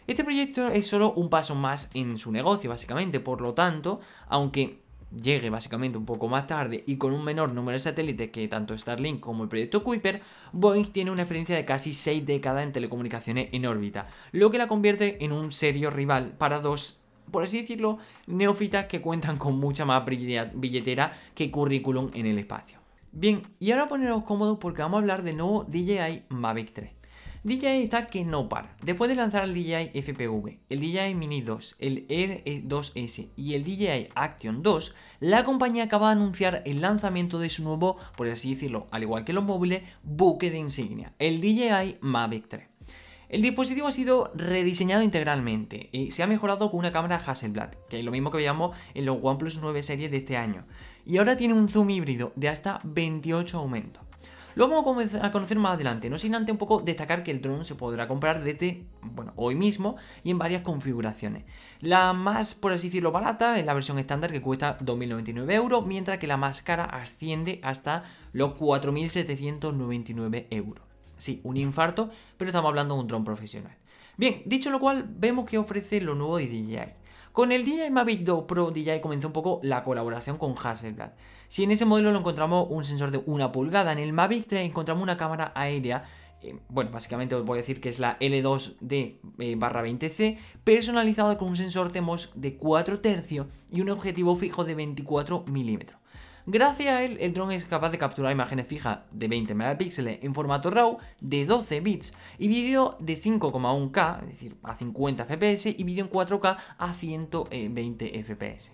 Este 0.08 0.24
proyecto 0.24 0.70
es 0.70 0.88
solo 0.88 1.12
un 1.14 1.30
paso 1.30 1.54
más 1.54 1.90
en 1.94 2.18
su 2.18 2.32
negocio, 2.32 2.70
básicamente. 2.70 3.20
Por 3.20 3.42
lo 3.42 3.54
tanto, 3.54 4.00
aunque 4.30 4.80
llegue 5.22 5.50
básicamente 5.50 5.98
un 5.98 6.06
poco 6.06 6.30
más 6.30 6.48
tarde 6.48 6.82
y 6.88 6.96
con 6.98 7.12
un 7.12 7.26
menor 7.26 7.54
número 7.54 7.78
de 7.78 7.84
satélites 7.84 8.32
que 8.32 8.48
tanto 8.48 8.78
Starlink 8.78 9.20
como 9.20 9.44
el 9.44 9.50
proyecto 9.50 9.84
Kuiper, 9.84 10.22
Boeing 10.54 10.86
tiene 10.94 11.12
una 11.12 11.24
experiencia 11.24 11.56
de 11.58 11.66
casi 11.66 11.92
6 11.92 12.26
décadas 12.26 12.64
en 12.64 12.72
telecomunicaciones 12.72 13.50
en 13.52 13.66
órbita, 13.66 14.08
lo 14.32 14.50
que 14.50 14.58
la 14.58 14.68
convierte 14.68 15.24
en 15.24 15.34
un 15.34 15.52
serio 15.52 15.90
rival 15.90 16.34
para 16.38 16.60
dos 16.60 17.02
por 17.32 17.44
así 17.44 17.60
decirlo, 17.60 17.98
neófitas 18.26 18.86
que 18.86 19.02
cuentan 19.02 19.36
con 19.36 19.60
mucha 19.60 19.84
más 19.84 20.06
billetera 20.06 21.12
que 21.36 21.52
currículum 21.52 22.10
en 22.14 22.26
el 22.26 22.40
espacio. 22.40 22.80
Bien, 23.12 23.42
y 23.60 23.72
ahora 23.72 23.90
poneros 23.90 24.24
cómodos 24.24 24.60
porque 24.60 24.82
vamos 24.82 25.00
a 25.00 25.02
hablar 25.02 25.24
del 25.24 25.36
nuevo 25.36 25.66
DJI 25.66 26.24
Mavic 26.30 26.72
3. 26.72 26.97
DJI 27.48 27.84
está 27.84 28.08
que 28.08 28.26
no 28.26 28.50
para. 28.50 28.76
Después 28.84 29.08
de 29.08 29.16
lanzar 29.16 29.46
el 29.46 29.54
DJI 29.54 30.02
FPV, 30.02 30.60
el 30.70 30.82
DJI 30.82 31.16
Mini 31.16 31.40
2, 31.40 31.78
el 31.80 32.06
Air 32.10 32.44
2S 32.44 33.30
y 33.38 33.54
el 33.54 33.64
DJI 33.64 34.10
Action 34.16 34.62
2, 34.62 34.94
la 35.22 35.46
compañía 35.46 35.86
acaba 35.86 36.08
de 36.08 36.20
anunciar 36.20 36.62
el 36.66 36.82
lanzamiento 36.82 37.40
de 37.40 37.50
su 37.50 37.64
nuevo, 37.64 37.96
por 38.18 38.28
así 38.28 38.54
decirlo, 38.54 38.88
al 38.92 39.04
igual 39.04 39.24
que 39.24 39.32
los 39.32 39.46
móviles, 39.46 39.84
buque 40.04 40.52
de 40.52 40.58
insignia, 40.58 41.14
el 41.20 41.40
DJI 41.40 42.00
Mavic 42.02 42.50
3. 42.50 42.64
El 43.30 43.42
dispositivo 43.42 43.88
ha 43.88 43.94
sido 43.94 44.30
rediseñado 44.36 45.02
integralmente 45.02 45.88
y 45.94 46.12
se 46.12 46.24
ha 46.24 46.28
mejorado 46.28 46.70
con 46.70 46.82
una 46.82 46.92
cámara 46.92 47.24
Hasselblad, 47.26 47.76
que 47.90 48.00
es 48.00 48.04
lo 48.04 48.12
mismo 48.12 48.30
que 48.30 48.38
veíamos 48.38 48.76
en 48.94 49.06
los 49.06 49.20
OnePlus 49.22 49.60
9 49.62 49.84
series 49.84 50.12
de 50.12 50.18
este 50.18 50.36
año, 50.36 50.66
y 51.06 51.18
ahora 51.18 51.38
tiene 51.38 51.54
un 51.54 51.70
zoom 51.70 51.92
híbrido 51.92 52.34
de 52.36 52.50
hasta 52.50 52.82
28 52.84 53.58
aumentos. 53.58 54.07
Lo 54.58 54.68
vamos 54.68 55.14
a 55.22 55.32
conocer 55.32 55.60
más 55.60 55.76
adelante, 55.76 56.10
no 56.10 56.18
sin 56.18 56.34
antes 56.34 56.52
un 56.52 56.58
poco 56.58 56.80
destacar 56.80 57.22
que 57.22 57.30
el 57.30 57.42
dron 57.42 57.64
se 57.64 57.76
podrá 57.76 58.08
comprar 58.08 58.44
desde, 58.44 58.88
bueno, 59.04 59.32
hoy 59.36 59.54
mismo 59.54 59.98
y 60.24 60.32
en 60.32 60.40
varias 60.40 60.64
configuraciones. 60.64 61.44
La 61.80 62.12
más, 62.14 62.56
por 62.56 62.72
así 62.72 62.88
decirlo, 62.88 63.12
barata 63.12 63.60
es 63.60 63.66
la 63.68 63.76
versión 63.76 64.00
estándar 64.00 64.32
que 64.32 64.42
cuesta 64.42 64.80
2.099 64.80 65.52
euros, 65.52 65.86
mientras 65.86 66.18
que 66.18 66.26
la 66.26 66.38
más 66.38 66.64
cara 66.64 66.86
asciende 66.86 67.60
hasta 67.62 68.06
los 68.34 68.56
4.799 68.56 70.48
euros. 70.50 70.84
Sí, 71.18 71.40
un 71.44 71.56
infarto, 71.58 72.10
pero 72.38 72.50
estamos 72.50 72.70
hablando 72.70 72.96
de 72.96 73.02
un 73.02 73.08
dron 73.08 73.24
profesional. 73.24 73.78
Bien, 74.18 74.42
dicho 74.46 74.72
lo 74.72 74.80
cual, 74.80 75.06
vemos 75.08 75.46
que 75.46 75.60
ofrece 75.60 76.02
lo 76.02 76.16
nuevo 76.16 76.38
de 76.38 76.48
DJI. 76.48 76.97
Con 77.38 77.52
el 77.52 77.66
DJI 77.66 77.92
Mavic 77.92 78.22
2 78.22 78.46
Pro, 78.46 78.72
DJI 78.72 79.00
comenzó 79.00 79.28
un 79.28 79.34
poco 79.34 79.60
la 79.62 79.84
colaboración 79.84 80.40
con 80.40 80.56
Hasselblad. 80.58 81.12
Si 81.48 81.64
en 81.64 81.70
ese 81.70 81.86
modelo 81.86 82.12
lo 82.12 82.18
encontramos 82.18 82.66
un 82.72 82.84
sensor 82.84 83.12
de 83.12 83.22
una 83.28 83.52
pulgada, 83.52 83.92
en 83.92 84.00
el 84.00 84.12
Mavic 84.12 84.48
3 84.48 84.66
encontramos 84.66 85.04
una 85.04 85.18
cámara 85.18 85.52
aérea 85.54 86.04
eh, 86.42 86.58
bueno, 86.68 86.90
básicamente 86.90 87.36
os 87.36 87.46
voy 87.46 87.60
a 87.60 87.62
decir 87.62 87.80
que 87.80 87.90
es 87.90 88.00
la 88.00 88.18
L2D 88.18 89.20
eh, 89.38 89.56
barra 89.56 89.86
20C, 89.86 90.40
personalizada 90.64 91.38
con 91.38 91.50
un 91.50 91.58
sensor 91.58 91.92
CMOS 91.92 92.32
de 92.34 92.58
4 92.58 93.02
tercios 93.02 93.46
y 93.72 93.82
un 93.82 93.90
objetivo 93.92 94.36
fijo 94.36 94.64
de 94.64 94.74
24 94.74 95.46
milímetros. 95.46 96.00
Gracias 96.50 96.88
a 96.88 97.04
él, 97.04 97.18
el 97.20 97.34
dron 97.34 97.52
es 97.52 97.66
capaz 97.66 97.90
de 97.90 97.98
capturar 97.98 98.32
imágenes 98.32 98.68
fijas 98.68 99.00
de 99.12 99.28
20 99.28 99.54
megapíxeles 99.54 100.24
en 100.24 100.34
formato 100.34 100.70
RAW 100.70 100.98
de 101.20 101.46
12 101.46 101.82
bits 101.82 102.14
y 102.38 102.48
vídeo 102.48 102.96
de 103.02 103.22
5,1K, 103.22 104.22
es 104.22 104.28
decir, 104.30 104.56
a 104.64 104.74
50 104.74 105.26
fps 105.26 105.66
y 105.66 105.84
vídeo 105.84 106.06
en 106.06 106.10
4K 106.10 106.58
a 106.78 106.94
120 106.94 108.24
fps. 108.24 108.72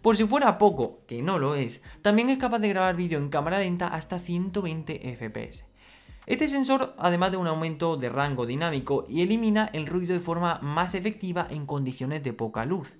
Por 0.00 0.14
si 0.14 0.26
fuera 0.26 0.58
poco, 0.58 1.00
que 1.08 1.20
no 1.20 1.40
lo 1.40 1.56
es, 1.56 1.82
también 2.02 2.30
es 2.30 2.38
capaz 2.38 2.60
de 2.60 2.68
grabar 2.68 2.94
vídeo 2.94 3.18
en 3.18 3.30
cámara 3.30 3.58
lenta 3.58 3.88
hasta 3.88 4.20
120 4.20 5.16
fps. 5.16 5.66
Este 6.26 6.46
sensor, 6.46 6.94
además 6.98 7.32
de 7.32 7.38
un 7.38 7.48
aumento 7.48 7.96
de 7.96 8.10
rango 8.10 8.46
dinámico, 8.46 9.06
y 9.08 9.22
elimina 9.22 9.68
el 9.72 9.88
ruido 9.88 10.14
de 10.14 10.20
forma 10.20 10.60
más 10.62 10.94
efectiva 10.94 11.48
en 11.50 11.66
condiciones 11.66 12.22
de 12.22 12.32
poca 12.32 12.64
luz. 12.64 12.96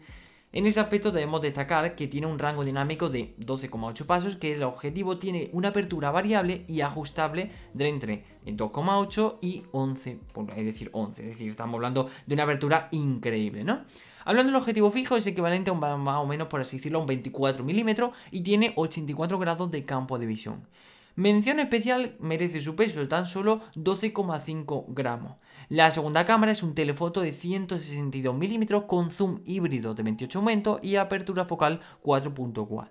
En 0.50 0.64
ese 0.64 0.80
aspecto 0.80 1.12
debemos 1.12 1.42
destacar 1.42 1.94
que 1.94 2.06
tiene 2.06 2.26
un 2.26 2.38
rango 2.38 2.64
dinámico 2.64 3.10
de 3.10 3.36
12,8 3.36 4.06
pasos, 4.06 4.36
que 4.36 4.54
el 4.54 4.62
objetivo 4.62 5.18
tiene 5.18 5.50
una 5.52 5.68
apertura 5.68 6.10
variable 6.10 6.64
y 6.66 6.80
ajustable 6.80 7.50
de 7.74 7.88
entre 7.88 8.24
2,8 8.46 9.38
y 9.42 9.64
11, 9.72 10.18
es 10.56 10.64
decir, 10.64 10.88
11, 10.92 11.22
es 11.22 11.28
decir, 11.28 11.50
estamos 11.50 11.74
hablando 11.74 12.08
de 12.26 12.34
una 12.34 12.44
apertura 12.44 12.88
increíble, 12.92 13.62
¿no? 13.62 13.82
Hablando 14.24 14.50
del 14.50 14.60
objetivo 14.60 14.90
fijo, 14.90 15.16
es 15.16 15.26
equivalente 15.26 15.68
a 15.68 15.74
un, 15.74 15.80
más 15.80 16.16
o 16.16 16.26
menos, 16.26 16.48
por 16.48 16.62
así 16.62 16.78
decirlo, 16.78 16.98
a 16.98 17.02
un 17.02 17.06
24 17.06 17.62
milímetros 17.62 18.12
y 18.30 18.40
tiene 18.40 18.72
84 18.76 19.38
grados 19.38 19.70
de 19.70 19.84
campo 19.84 20.18
de 20.18 20.26
visión. 20.26 20.66
Mención 21.14 21.60
especial 21.60 22.14
merece 22.20 22.60
su 22.60 22.76
peso, 22.76 23.06
tan 23.08 23.26
solo 23.26 23.60
12,5 23.74 24.84
gramos. 24.88 25.32
La 25.70 25.90
segunda 25.90 26.24
cámara 26.24 26.52
es 26.52 26.62
un 26.62 26.74
telefoto 26.74 27.20
de 27.20 27.32
162 27.32 28.34
mm 28.34 28.86
con 28.86 29.10
zoom 29.10 29.42
híbrido 29.44 29.94
de 29.94 30.02
28 30.02 30.38
aumentos 30.38 30.80
y 30.82 30.96
apertura 30.96 31.44
focal 31.44 31.80
4.4. 32.02 32.88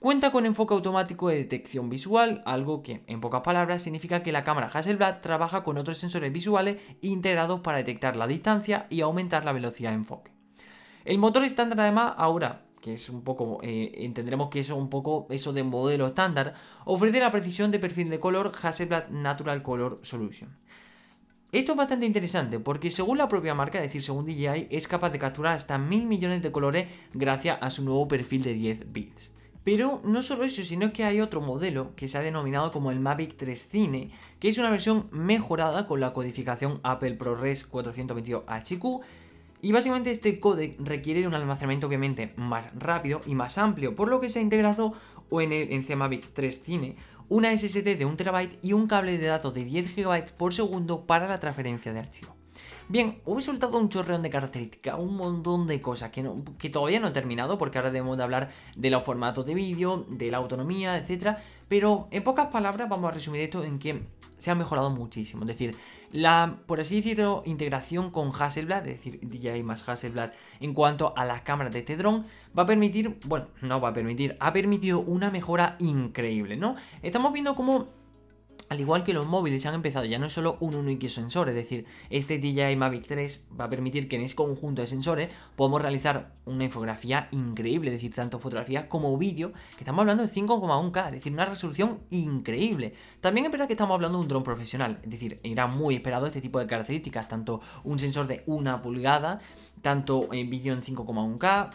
Cuenta 0.00 0.32
con 0.32 0.44
enfoque 0.44 0.74
automático 0.74 1.28
de 1.28 1.36
detección 1.36 1.88
visual, 1.88 2.42
algo 2.44 2.82
que, 2.82 3.04
en 3.06 3.20
pocas 3.20 3.42
palabras, 3.42 3.82
significa 3.82 4.24
que 4.24 4.32
la 4.32 4.42
cámara 4.42 4.66
Hasselblad 4.66 5.20
trabaja 5.20 5.62
con 5.62 5.78
otros 5.78 5.96
sensores 5.96 6.32
visuales 6.32 6.78
integrados 7.02 7.60
para 7.60 7.78
detectar 7.78 8.16
la 8.16 8.26
distancia 8.26 8.88
y 8.90 9.02
aumentar 9.02 9.44
la 9.44 9.52
velocidad 9.52 9.90
de 9.90 9.96
enfoque. 9.96 10.32
El 11.04 11.18
motor 11.18 11.44
estándar 11.44 11.78
además 11.78 12.14
ahora 12.16 12.66
que 12.80 12.94
es 12.94 13.08
un 13.10 13.22
poco, 13.22 13.60
eh, 13.62 13.92
entendremos 13.98 14.50
que 14.50 14.58
eso 14.58 14.74
un 14.74 14.90
poco, 14.90 15.28
eso 15.30 15.52
de 15.52 15.62
modelo 15.62 16.04
estándar, 16.08 16.54
ofrece 16.84 17.20
la 17.20 17.30
precisión 17.30 17.70
de 17.70 17.78
perfil 17.78 18.10
de 18.10 18.18
color 18.18 18.50
Hasselblad 18.60 19.08
Natural 19.08 19.62
Color 19.62 20.00
Solution. 20.02 20.58
Esto 21.52 21.72
es 21.72 21.78
bastante 21.78 22.06
interesante 22.06 22.60
porque 22.60 22.90
según 22.90 23.18
la 23.18 23.28
propia 23.28 23.52
marca, 23.52 23.76
es 23.76 23.84
decir, 23.84 24.02
según 24.02 24.24
DJI, 24.24 24.68
es 24.70 24.88
capaz 24.88 25.10
de 25.10 25.18
capturar 25.18 25.54
hasta 25.54 25.76
mil 25.76 26.06
millones 26.06 26.40
de 26.40 26.50
colores 26.50 26.88
gracias 27.12 27.58
a 27.60 27.68
su 27.68 27.84
nuevo 27.84 28.08
perfil 28.08 28.42
de 28.42 28.54
10 28.54 28.90
bits. 28.90 29.34
Pero 29.62 30.00
no 30.02 30.22
solo 30.22 30.44
eso, 30.44 30.62
sino 30.62 30.94
que 30.94 31.04
hay 31.04 31.20
otro 31.20 31.42
modelo 31.42 31.94
que 31.94 32.08
se 32.08 32.16
ha 32.16 32.22
denominado 32.22 32.72
como 32.72 32.90
el 32.90 33.00
Mavic 33.00 33.36
3 33.36 33.68
Cine, 33.68 34.10
que 34.40 34.48
es 34.48 34.56
una 34.56 34.70
versión 34.70 35.08
mejorada 35.12 35.86
con 35.86 36.00
la 36.00 36.14
codificación 36.14 36.80
Apple 36.84 37.16
ProRes 37.16 37.66
422 37.66 38.44
HQ 38.46 39.02
y 39.60 39.72
básicamente 39.72 40.10
este 40.10 40.40
codec 40.40 40.80
requiere 40.80 41.20
de 41.20 41.28
un 41.28 41.34
almacenamiento 41.34 41.86
obviamente 41.86 42.32
más 42.36 42.70
rápido 42.74 43.20
y 43.26 43.34
más 43.34 43.58
amplio, 43.58 43.94
por 43.94 44.08
lo 44.08 44.20
que 44.20 44.30
se 44.30 44.38
ha 44.38 44.42
integrado 44.42 44.94
en 45.30 45.52
el 45.52 45.70
en 45.70 45.98
Mavic 45.98 46.32
3 46.32 46.62
Cine 46.62 46.96
una 47.32 47.56
SSD 47.56 47.96
de 47.96 48.04
1 48.04 48.16
TB 48.18 48.58
y 48.60 48.74
un 48.74 48.86
cable 48.86 49.16
de 49.16 49.26
datos 49.26 49.54
de 49.54 49.64
10 49.64 49.96
GB 49.96 50.32
por 50.36 50.52
segundo 50.52 51.06
para 51.06 51.26
la 51.26 51.40
transferencia 51.40 51.90
de 51.94 52.00
archivo. 52.00 52.36
Bien, 52.88 53.22
he 53.26 53.40
soltado 53.40 53.78
un 53.78 53.88
chorreón 53.88 54.22
de 54.22 54.28
características, 54.28 54.98
un 54.98 55.16
montón 55.16 55.66
de 55.66 55.80
cosas 55.80 56.10
que, 56.10 56.28
que 56.58 56.68
todavía 56.68 57.00
no 57.00 57.08
he 57.08 57.12
terminado 57.12 57.56
porque 57.56 57.78
ahora 57.78 57.90
debemos 57.90 58.18
de 58.18 58.24
hablar 58.24 58.50
de 58.76 58.90
los 58.90 59.02
formatos 59.02 59.46
de 59.46 59.54
vídeo, 59.54 60.04
de 60.10 60.30
la 60.30 60.36
autonomía, 60.36 60.98
etc. 60.98 61.38
Pero 61.72 62.06
en 62.10 62.22
pocas 62.22 62.48
palabras 62.48 62.86
vamos 62.86 63.08
a 63.08 63.14
resumir 63.14 63.40
esto 63.40 63.64
en 63.64 63.78
que 63.78 64.02
se 64.36 64.50
ha 64.50 64.54
mejorado 64.54 64.90
muchísimo. 64.90 65.44
Es 65.44 65.48
decir, 65.48 65.74
la, 66.10 66.58
por 66.66 66.80
así 66.80 66.96
decirlo, 66.96 67.42
integración 67.46 68.10
con 68.10 68.30
Hasselblad, 68.30 68.86
es 68.88 69.02
decir, 69.02 69.18
DJI 69.22 69.62
más 69.62 69.88
Hasselblad, 69.88 70.32
en 70.60 70.74
cuanto 70.74 71.14
a 71.16 71.24
las 71.24 71.40
cámaras 71.40 71.72
de 71.72 71.78
este 71.78 71.96
dron, 71.96 72.26
va 72.56 72.64
a 72.64 72.66
permitir, 72.66 73.18
bueno, 73.24 73.46
no 73.62 73.80
va 73.80 73.88
a 73.88 73.92
permitir, 73.94 74.36
ha 74.38 74.52
permitido 74.52 75.00
una 75.00 75.30
mejora 75.30 75.76
increíble, 75.78 76.58
¿no? 76.58 76.76
Estamos 77.00 77.32
viendo 77.32 77.54
cómo 77.54 77.88
al 78.68 78.80
igual 78.80 79.04
que 79.04 79.12
los 79.12 79.26
móviles 79.26 79.64
han 79.66 79.74
empezado 79.74 80.04
ya 80.04 80.18
no 80.18 80.26
es 80.26 80.32
solo 80.32 80.56
un 80.60 80.74
único 80.74 81.08
sensor, 81.08 81.48
es 81.48 81.54
decir, 81.54 81.86
este 82.10 82.38
DJI 82.38 82.76
Mavic 82.76 83.06
3 83.06 83.46
va 83.58 83.64
a 83.64 83.70
permitir 83.70 84.08
que 84.08 84.16
en 84.16 84.22
ese 84.22 84.34
conjunto 84.34 84.82
de 84.82 84.86
sensores 84.86 85.28
podamos 85.56 85.82
realizar 85.82 86.32
una 86.44 86.64
infografía 86.64 87.28
increíble, 87.32 87.90
es 87.90 87.94
decir, 87.94 88.14
tanto 88.14 88.38
fotografía 88.38 88.88
como 88.88 89.16
vídeo, 89.16 89.52
que 89.76 89.80
estamos 89.80 90.00
hablando 90.00 90.26
de 90.26 90.30
5,1K, 90.30 91.06
es 91.06 91.12
decir, 91.12 91.32
una 91.32 91.46
resolución 91.46 92.00
increíble. 92.10 92.94
También 93.20 93.46
es 93.46 93.52
verdad 93.52 93.66
que 93.66 93.74
estamos 93.74 93.94
hablando 93.94 94.18
de 94.18 94.22
un 94.22 94.28
dron 94.28 94.42
profesional, 94.42 94.98
es 95.02 95.10
decir, 95.10 95.40
era 95.42 95.66
muy 95.66 95.94
esperado 95.94 96.26
este 96.26 96.40
tipo 96.40 96.58
de 96.58 96.66
características, 96.66 97.28
tanto 97.28 97.60
un 97.84 97.98
sensor 97.98 98.26
de 98.26 98.42
una 98.46 98.82
pulgada, 98.82 99.40
tanto 99.80 100.32
en 100.32 100.50
vídeo 100.50 100.72
en 100.72 100.82
5,1K, 100.82 101.70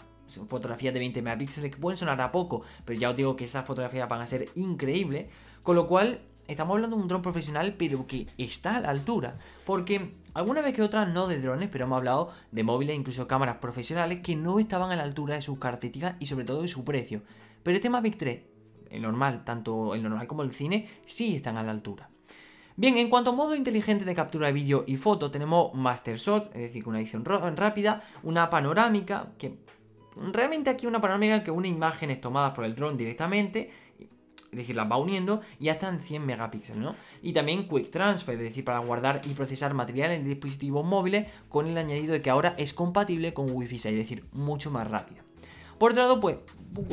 fotografías 0.48 0.94
de 0.94 1.00
20 1.00 1.22
megapíxeles 1.22 1.72
que 1.72 1.77
pueden 1.77 1.98
sonar 1.98 2.20
a 2.22 2.32
poco, 2.32 2.62
pero 2.86 3.00
ya 3.00 3.10
os 3.10 3.15
digo 3.15 3.36
que 3.36 3.46
esas 3.46 3.65
fotografías 3.65 4.08
van 4.10 4.22
a 4.22 4.27
ser 4.27 4.50
increíbles, 4.56 5.27
con 5.63 5.75
lo 5.75 5.88
cual 5.88 6.22
estamos 6.48 6.75
hablando 6.75 6.96
de 6.96 7.01
un 7.01 7.08
dron 7.08 7.22
profesional, 7.22 7.75
pero 7.77 8.08
que 8.08 8.27
está 8.38 8.77
a 8.77 8.82
la 8.82 8.89
altura. 8.89 9.38
Porque 9.66 10.16
alguna 10.34 10.62
vez 10.62 10.74
que 10.74 10.82
otra, 10.82 11.06
no 11.06 11.27
de 11.27 11.39
drones, 11.39 11.70
pero 11.72 11.86
hemos 11.86 11.98
hablado 11.98 12.32
de 12.51 12.63
móviles, 12.63 12.96
incluso 12.96 13.27
cámaras 13.27 13.58
profesionales, 13.58 14.20
que 14.24 14.36
no 14.36 14.60
estaban 14.60 14.92
a 14.92 14.96
la 14.96 15.04
altura 15.04 15.36
de 15.36 15.42
sus 15.42 15.60
características 15.60 16.16
y 16.20 16.25
sobre 16.25 16.46
todo 16.46 16.62
de 16.62 16.68
su 16.68 16.84
precio. 16.84 17.22
Pero 17.63 17.75
este 17.75 17.89
Mavic 17.89 18.18
3, 18.18 18.42
el 18.92 19.01
normal, 19.01 19.44
tanto 19.44 19.94
el 19.94 20.04
normal 20.04 20.27
como 20.27 20.44
el 20.44 20.51
cine, 20.51 20.89
sí 21.06 21.36
están 21.36 21.58
a 21.58 21.63
la 21.63 21.72
altura. 21.72 22.10
Bien, 22.80 22.98
en 22.98 23.10
cuanto 23.10 23.32
a 23.32 23.34
modo 23.34 23.56
inteligente 23.56 24.06
de 24.06 24.13
captura 24.13 24.48
de 24.48 24.54
vídeo 24.54 24.84
y 24.86 24.98
foto, 24.98 25.32
tenemos 25.32 25.74
Master 25.74 26.18
Shot, 26.18 26.56
es 26.56 26.62
decir, 26.62 26.88
una 26.88 27.00
edición 27.00 27.25
rápida, 27.25 28.04
una 28.22 28.51
panorámica, 28.51 29.32
que 29.39 29.58
realmente 30.32 30.70
aquí 30.70 30.86
una 30.86 31.01
panorámica 31.01 31.44
que 31.44 31.51
une 31.51 31.68
imágenes 31.68 32.22
tomadas 32.22 32.54
por 32.54 32.66
el 32.66 32.75
dron 32.75 32.96
directamente 32.96 33.72
es 34.51 34.58
decir, 34.58 34.75
las 34.75 34.89
va 34.89 34.98
uniendo 34.98 35.42
y 35.60 35.70
hasta 35.70 35.89
en 35.89 36.00
100 36.00 36.25
megapíxeles, 36.25 36.82
¿no? 36.82 36.96
Y 37.22 37.34
también 37.34 37.68
Quick 37.68 37.92
Transfer, 37.92 38.36
es 38.36 38.42
decir, 38.42 38.63
para 38.63 38.80
guardar 38.80 39.22
y 39.25 39.34
procesar 39.34 39.74
material 39.74 40.12
en 40.12 40.24
dispositivos 40.24 40.86
móviles 40.86 41.27
con 41.50 41.68
el 41.68 41.77
añadido 41.77 42.13
de 42.13 42.22
que 42.22 42.30
ahora 42.30 42.56
es 42.58 42.74
compatible 42.74 43.34
con 43.34 43.51
Wi-Fi 43.51 43.77
6, 43.77 43.94
es 43.94 44.00
decir, 44.00 44.25
mucho 44.32 44.72
más 44.72 44.89
rápido. 44.89 45.24
Por 45.77 45.92
otro 45.92 46.04
lado, 46.04 46.20
pues, 46.20 46.38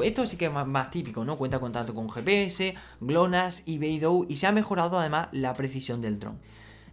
esto 0.03 0.27
sí 0.27 0.37
que 0.37 0.47
es 0.47 0.53
más, 0.53 0.91
típico, 0.91 1.25
¿no? 1.25 1.37
Cuenta 1.37 1.59
con 1.59 1.73
tanto 1.73 1.95
con 1.95 2.11
GPS, 2.11 2.75
GLONASS 3.01 3.63
y 3.67 3.79
Beidou 3.79 4.27
y 4.29 4.37
se 4.37 4.47
ha 4.47 4.53
mejorado 4.53 4.99
además 4.99 5.29
la 5.33 5.55
precisión 5.55 6.01
del 6.01 6.19
dron. 6.19 6.39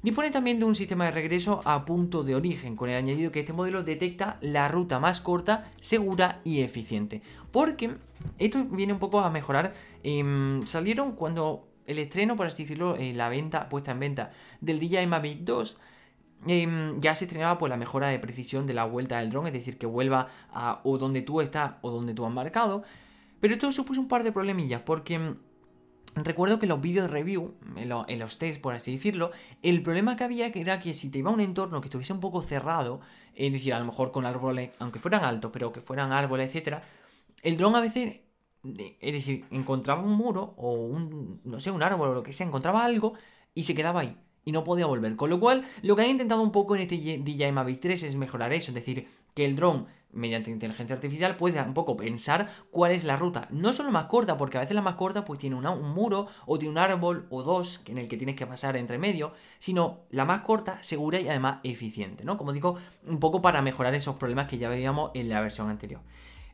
Dispone 0.04 0.32
también 0.32 0.60
de 0.60 0.66
un 0.66 0.76
sistema 0.76 1.06
de 1.06 1.12
regreso 1.12 1.62
a 1.64 1.86
punto 1.86 2.24
de 2.24 2.34
origen, 2.34 2.76
con 2.76 2.90
el 2.90 2.96
añadido 2.96 3.32
que 3.32 3.42
este 3.42 3.54
modelo 3.54 3.84
detecta 3.84 4.40
la 4.42 4.68
ruta 4.68 5.00
más 5.00 5.22
corta, 5.22 5.70
segura 5.80 6.42
y 6.44 6.62
eficiente. 6.62 7.22
Porque 7.52 7.98
esto 8.40 8.66
viene 8.66 8.94
un 8.94 9.00
poco 9.00 9.20
a 9.20 9.30
mejorar. 9.30 9.74
Em, 10.02 10.66
salieron 10.66 11.12
cuando 11.12 11.68
el 11.86 12.00
estreno, 12.00 12.36
por 12.36 12.48
así 12.48 12.64
decirlo, 12.64 12.96
eh, 12.96 13.14
la 13.14 13.30
venta, 13.30 13.70
puesta 13.70 13.92
en 13.92 14.00
venta 14.00 14.32
del 14.60 14.80
DJI 14.80 15.06
Mavic 15.06 15.42
2. 15.42 15.78
Em, 16.48 17.00
ya 17.00 17.14
se 17.14 17.26
estrenaba 17.26 17.60
pues 17.60 17.70
la 17.70 17.78
mejora 17.78 18.08
de 18.08 18.18
precisión 18.18 18.66
de 18.66 18.74
la 18.74 18.86
vuelta 18.86 19.20
del 19.20 19.30
dron, 19.30 19.46
es 19.46 19.54
decir, 19.54 19.78
que 19.78 19.86
vuelva 19.86 20.30
a 20.50 20.82
o 20.84 20.98
donde 20.98 21.22
tú 21.22 21.42
estás 21.42 21.74
o 21.82 21.92
donde 21.92 22.16
tú 22.16 22.26
has 22.26 22.34
marcado. 22.34 22.84
Pero 23.40 23.54
esto 23.54 23.72
supuso 23.72 24.02
un 24.02 24.08
par 24.08 24.24
de 24.24 24.32
problemillas, 24.32 24.82
porque 24.82 25.36
Recuerdo 26.16 26.60
que 26.60 26.68
los 26.68 26.82
vídeos 26.82 27.10
review, 27.10 27.54
en, 27.78 28.20
los 28.20 28.38
test 28.38 28.60
por 28.60 28.74
así 28.74 28.96
decirlo, 28.96 29.32
el 29.62 29.82
problema 29.82 30.18
que 30.18 30.26
había 30.26 30.48
era 30.48 30.80
que 30.80 30.94
si 30.94 31.10
te 31.10 31.20
iba 31.20 31.32
a 31.32 31.34
un 31.34 31.40
entorno 31.40 31.80
que 31.80 31.88
estuviese 31.88 32.12
un 32.12 32.20
poco 32.20 32.42
cerrado, 32.42 33.00
es 33.34 33.52
decir, 33.52 33.74
a 33.74 33.80
lo 33.80 33.86
mejor 33.86 34.12
con 34.12 34.26
árboles, 34.26 34.72
aunque 34.80 35.00
fueran 35.00 35.24
altos, 35.24 35.52
pero 35.54 35.72
que 35.72 35.80
fueran 35.80 36.12
árboles, 36.12 36.48
etcétera, 36.48 36.84
el 37.42 37.56
dron 37.56 37.76
a 37.76 37.82
veces, 37.82 38.20
es 38.64 39.14
decir, 39.14 39.46
encontraba 39.52 40.02
un 40.02 40.14
muro 40.14 40.54
o 40.58 40.74
un, 40.74 41.40
no 41.46 41.60
sé, 41.62 41.72
un 41.72 41.82
árbol 41.82 42.10
o 42.10 42.14
lo 42.14 42.24
que 42.24 42.34
sea, 42.34 42.46
encontraba 42.46 42.84
algo 42.84 43.14
y 43.54 43.64
se 43.64 43.74
quedaba 43.74 44.02
ahí 44.02 44.18
y 44.44 44.52
no 44.52 44.64
podía 44.64 44.86
volver. 44.88 45.16
Con 45.16 45.30
lo 45.30 45.40
cual, 45.40 45.66
lo 45.82 45.96
que 45.96 46.02
han 46.04 46.10
intentado 46.10 46.42
un 46.42 46.52
poco 46.52 46.76
en 46.76 46.82
este 46.82 46.98
DJI 46.98 47.52
Mavic 47.52 47.80
3 47.80 48.04
es 48.04 48.16
mejorar 48.16 48.52
eso, 48.54 48.72
es 48.72 48.76
decir, 48.76 49.08
que 49.34 49.46
el 49.46 49.56
dron 49.56 49.88
mediante 50.14 50.52
inteligencia 50.52 50.96
artificial 50.96 51.36
puede 51.38 51.62
un 51.62 51.74
poco 51.74 51.96
pensar 51.96 52.50
cuál 52.72 52.92
es 52.92 53.04
la 53.04 53.18
ruta. 53.18 53.48
No 53.52 53.74
solo 53.74 53.92
más 53.92 54.06
corta, 54.06 54.38
porque 54.38 54.58
a 54.58 54.62
veces 54.62 54.76
la 54.76 54.82
más 54.82 54.96
corta 54.96 55.26
pues 55.26 55.40
tiene 55.40 55.56
un 55.56 55.94
muro 55.94 56.28
o 56.46 56.58
tiene 56.58 56.72
un 56.72 56.78
árbol 56.78 57.28
o 57.30 57.44
dos 57.44 57.82
en 57.88 57.98
el 57.98 58.08
que 58.08 58.18
tienes 58.18 58.36
que 58.36 58.48
pasar 58.48 58.78
entre 58.78 58.98
medio, 58.98 59.34
sino 59.60 60.02
la 60.10 60.26
más 60.26 60.42
corta, 60.42 60.82
segura 60.82 61.20
y 61.20 61.28
además 61.28 61.60
eficiente, 61.64 62.24
¿no? 62.24 62.38
Como 62.38 62.54
digo, 62.54 62.78
un 63.06 63.20
poco 63.20 63.42
para 63.42 63.62
mejorar 63.62 63.96
esos 63.96 64.16
problemas 64.16 64.48
que 64.48 64.58
ya 64.58 64.70
veíamos 64.70 65.12
en 65.14 65.30
la 65.30 65.42
versión 65.42 65.70
anterior. 65.70 66.02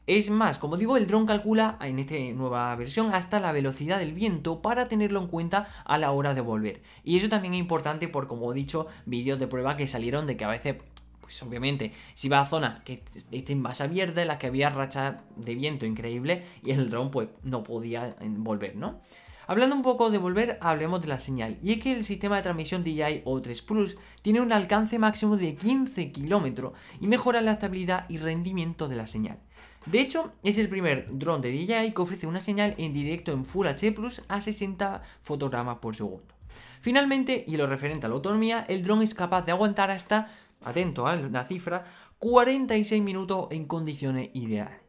Es 0.08 0.30
más, 0.30 0.58
como 0.58 0.78
digo, 0.78 0.96
el 0.96 1.06
dron 1.06 1.26
calcula 1.26 1.78
en 1.82 2.00
esta 2.00 2.16
nueva 2.34 2.74
versión 2.78 3.14
hasta 3.14 3.42
la 3.42 3.52
velocidad 3.52 4.00
del 4.00 4.14
viento 4.14 4.62
para 4.62 4.88
tenerlo 4.88 5.20
en 5.20 5.28
cuenta 5.28 5.68
a 5.84 5.98
la 5.98 6.12
hora 6.12 6.34
de 6.34 6.40
volver. 6.40 6.82
Y 7.04 7.18
eso 7.18 7.28
también 7.28 7.54
es 7.54 7.60
importante 7.60 8.08
por, 8.08 8.26
como 8.26 8.50
he 8.54 8.56
dicho, 8.56 8.88
vídeos 9.06 9.38
de 9.38 9.48
prueba 9.48 9.76
que 9.76 9.86
salieron 9.86 10.26
de 10.26 10.38
que 10.38 10.46
a 10.46 10.48
veces 10.48 10.78
pues 11.28 11.44
obviamente, 11.44 11.92
si 12.14 12.30
va 12.30 12.40
a 12.40 12.46
zonas 12.46 12.82
que 12.86 13.04
estén 13.34 13.62
más 13.62 13.82
abiertas, 13.82 14.22
en 14.22 14.30
las 14.30 14.38
que 14.38 14.48
había 14.48 14.70
rachas 14.70 15.18
de 15.36 15.56
viento 15.56 15.86
increíble 15.86 16.46
y 16.64 16.72
el 16.72 16.90
dron 16.90 17.12
pues 17.12 17.28
no 17.44 17.64
podía 17.64 18.16
eh, 18.22 18.30
volver, 18.30 18.78
¿no? 18.78 19.02
Hablando 19.46 19.76
un 19.76 19.82
poco 19.82 20.10
de 20.10 20.20
volver, 20.20 20.58
hablemos 20.62 21.02
de 21.02 21.10
la 21.10 21.20
señal. 21.20 21.58
Y 21.62 21.74
es 21.74 21.80
que 21.80 21.92
el 21.92 22.06
sistema 22.06 22.38
de 22.38 22.44
transmisión 22.44 22.86
DJI 22.86 23.24
O3 23.26 23.66
Plus 23.66 23.98
tiene 24.22 24.40
un 24.40 24.54
alcance 24.54 25.00
máximo 25.00 25.36
de 25.36 25.56
15 25.56 26.14
kilómetros 26.14 26.72
y 27.02 27.08
mejora 27.08 27.42
la 27.42 27.52
estabilidad 27.52 28.06
y 28.08 28.20
rendimiento 28.20 28.88
de 28.88 28.96
la 28.96 29.06
señal. 29.06 29.38
De 29.86 30.00
hecho, 30.00 30.32
es 30.44 30.58
el 30.58 30.70
primer 30.70 31.08
dron 31.12 31.42
de 31.42 31.52
DJI 31.52 31.92
que 31.92 32.02
ofrece 32.02 32.26
una 32.26 32.40
señal 32.40 32.74
en 32.78 32.94
directo 32.94 33.34
en 33.34 33.44
Full 33.44 33.68
HD 33.68 33.94
Plus 33.94 34.22
a 34.30 34.40
60 34.40 35.02
fotogramas 35.24 35.80
por 35.80 35.94
segundo. 35.94 36.38
Finalmente, 36.80 37.44
y 37.46 37.58
lo 37.58 37.68
referente 37.68 38.06
a 38.06 38.10
la 38.10 38.16
autonomía, 38.16 38.66
el 38.70 38.82
dron 38.82 39.02
es 39.02 39.14
capaz 39.14 39.42
de 39.42 39.52
aguantar 39.52 39.92
hasta 39.92 40.32
atento 40.64 41.08
a 41.08 41.16
la 41.16 41.46
cifra, 41.46 41.86
46 42.20 43.02
minutos 43.02 43.48
en 43.52 43.66
condiciones 43.66 44.30
ideales. 44.34 44.80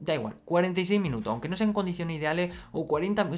Da 0.00 0.14
igual, 0.14 0.36
46 0.44 1.00
minutos, 1.00 1.30
aunque 1.30 1.48
no 1.48 1.56
sean 1.56 1.72
condiciones 1.72 2.18
ideales 2.18 2.54
o 2.72 2.86
40, 2.86 3.30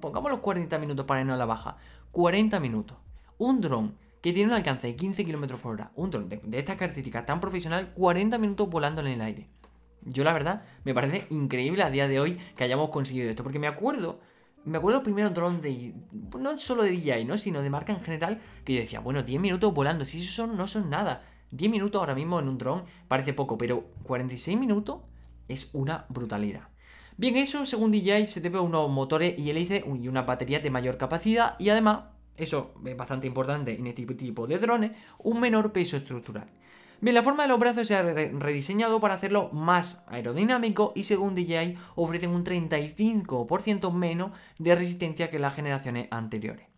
pongamos 0.00 0.30
los 0.30 0.40
40 0.40 0.78
minutos 0.78 1.06
para 1.06 1.20
irnos 1.20 1.34
a 1.34 1.38
la 1.38 1.46
baja. 1.46 1.76
40 2.10 2.60
minutos. 2.60 2.98
Un 3.38 3.60
dron 3.60 3.96
que 4.20 4.32
tiene 4.32 4.50
un 4.50 4.56
alcance 4.56 4.86
de 4.86 4.96
15 4.96 5.24
km 5.24 5.56
por 5.56 5.74
hora, 5.74 5.92
un 5.96 6.10
dron 6.10 6.28
de, 6.28 6.40
de 6.44 6.58
esta 6.58 6.76
característica 6.76 7.24
tan 7.26 7.40
profesional, 7.40 7.92
40 7.94 8.38
minutos 8.38 8.68
volando 8.68 9.00
en 9.00 9.08
el 9.08 9.20
aire. 9.20 9.48
Yo 10.04 10.24
la 10.24 10.32
verdad 10.32 10.64
me 10.84 10.94
parece 10.94 11.26
increíble 11.30 11.82
a 11.82 11.90
día 11.90 12.08
de 12.08 12.20
hoy 12.20 12.38
que 12.56 12.64
hayamos 12.64 12.90
conseguido 12.90 13.30
esto, 13.30 13.42
porque 13.42 13.58
me 13.58 13.68
acuerdo, 13.68 14.20
me 14.64 14.78
acuerdo 14.78 15.02
primero 15.02 15.30
dron 15.30 15.60
de, 15.60 15.94
no 16.38 16.58
solo 16.58 16.82
de 16.82 16.92
DJI, 16.92 17.24
¿no? 17.24 17.36
sino 17.36 17.62
de 17.62 17.70
marca 17.70 17.92
en 17.92 18.00
general, 18.00 18.40
que 18.64 18.74
yo 18.74 18.80
decía, 18.80 19.00
bueno, 19.00 19.22
10 19.22 19.40
minutos 19.40 19.72
volando, 19.74 20.04
si 20.04 20.20
eso 20.20 20.32
son, 20.32 20.56
no 20.56 20.66
son 20.66 20.90
nada. 20.90 21.24
10 21.50 21.70
minutos 21.70 21.98
ahora 21.98 22.14
mismo 22.14 22.40
en 22.40 22.48
un 22.48 22.58
dron 22.58 22.84
parece 23.08 23.34
poco, 23.34 23.58
pero 23.58 23.88
46 24.04 24.58
minutos 24.58 25.00
es 25.48 25.70
una 25.72 26.06
brutalidad. 26.08 26.68
Bien, 27.16 27.36
eso 27.36 27.66
según 27.66 27.92
DJI 27.92 28.26
se 28.26 28.40
debe 28.40 28.58
a 28.58 28.62
unos 28.62 28.88
motores 28.90 29.38
y 29.38 29.50
hélice 29.50 29.84
y 29.86 30.08
una 30.08 30.22
batería 30.22 30.60
de 30.60 30.70
mayor 30.70 30.96
capacidad 30.96 31.56
y 31.58 31.68
además, 31.68 32.04
eso 32.36 32.74
es 32.86 32.96
bastante 32.96 33.26
importante 33.26 33.74
en 33.74 33.86
este 33.86 34.06
tipo 34.14 34.46
de 34.46 34.58
drones, 34.58 34.92
un 35.18 35.38
menor 35.40 35.72
peso 35.72 35.98
estructural. 35.98 36.48
Bien, 37.02 37.16
la 37.16 37.24
forma 37.24 37.42
de 37.42 37.48
los 37.48 37.58
brazos 37.58 37.88
se 37.88 37.96
ha 37.96 38.02
rediseñado 38.04 39.00
para 39.00 39.14
hacerlo 39.14 39.50
más 39.52 40.04
aerodinámico 40.06 40.92
y 40.94 41.02
según 41.02 41.34
DJI 41.34 41.76
ofrecen 41.96 42.30
un 42.30 42.44
35% 42.44 43.92
menos 43.92 44.30
de 44.60 44.72
resistencia 44.76 45.28
que 45.28 45.40
las 45.40 45.56
generaciones 45.56 46.06
anteriores. 46.12 46.68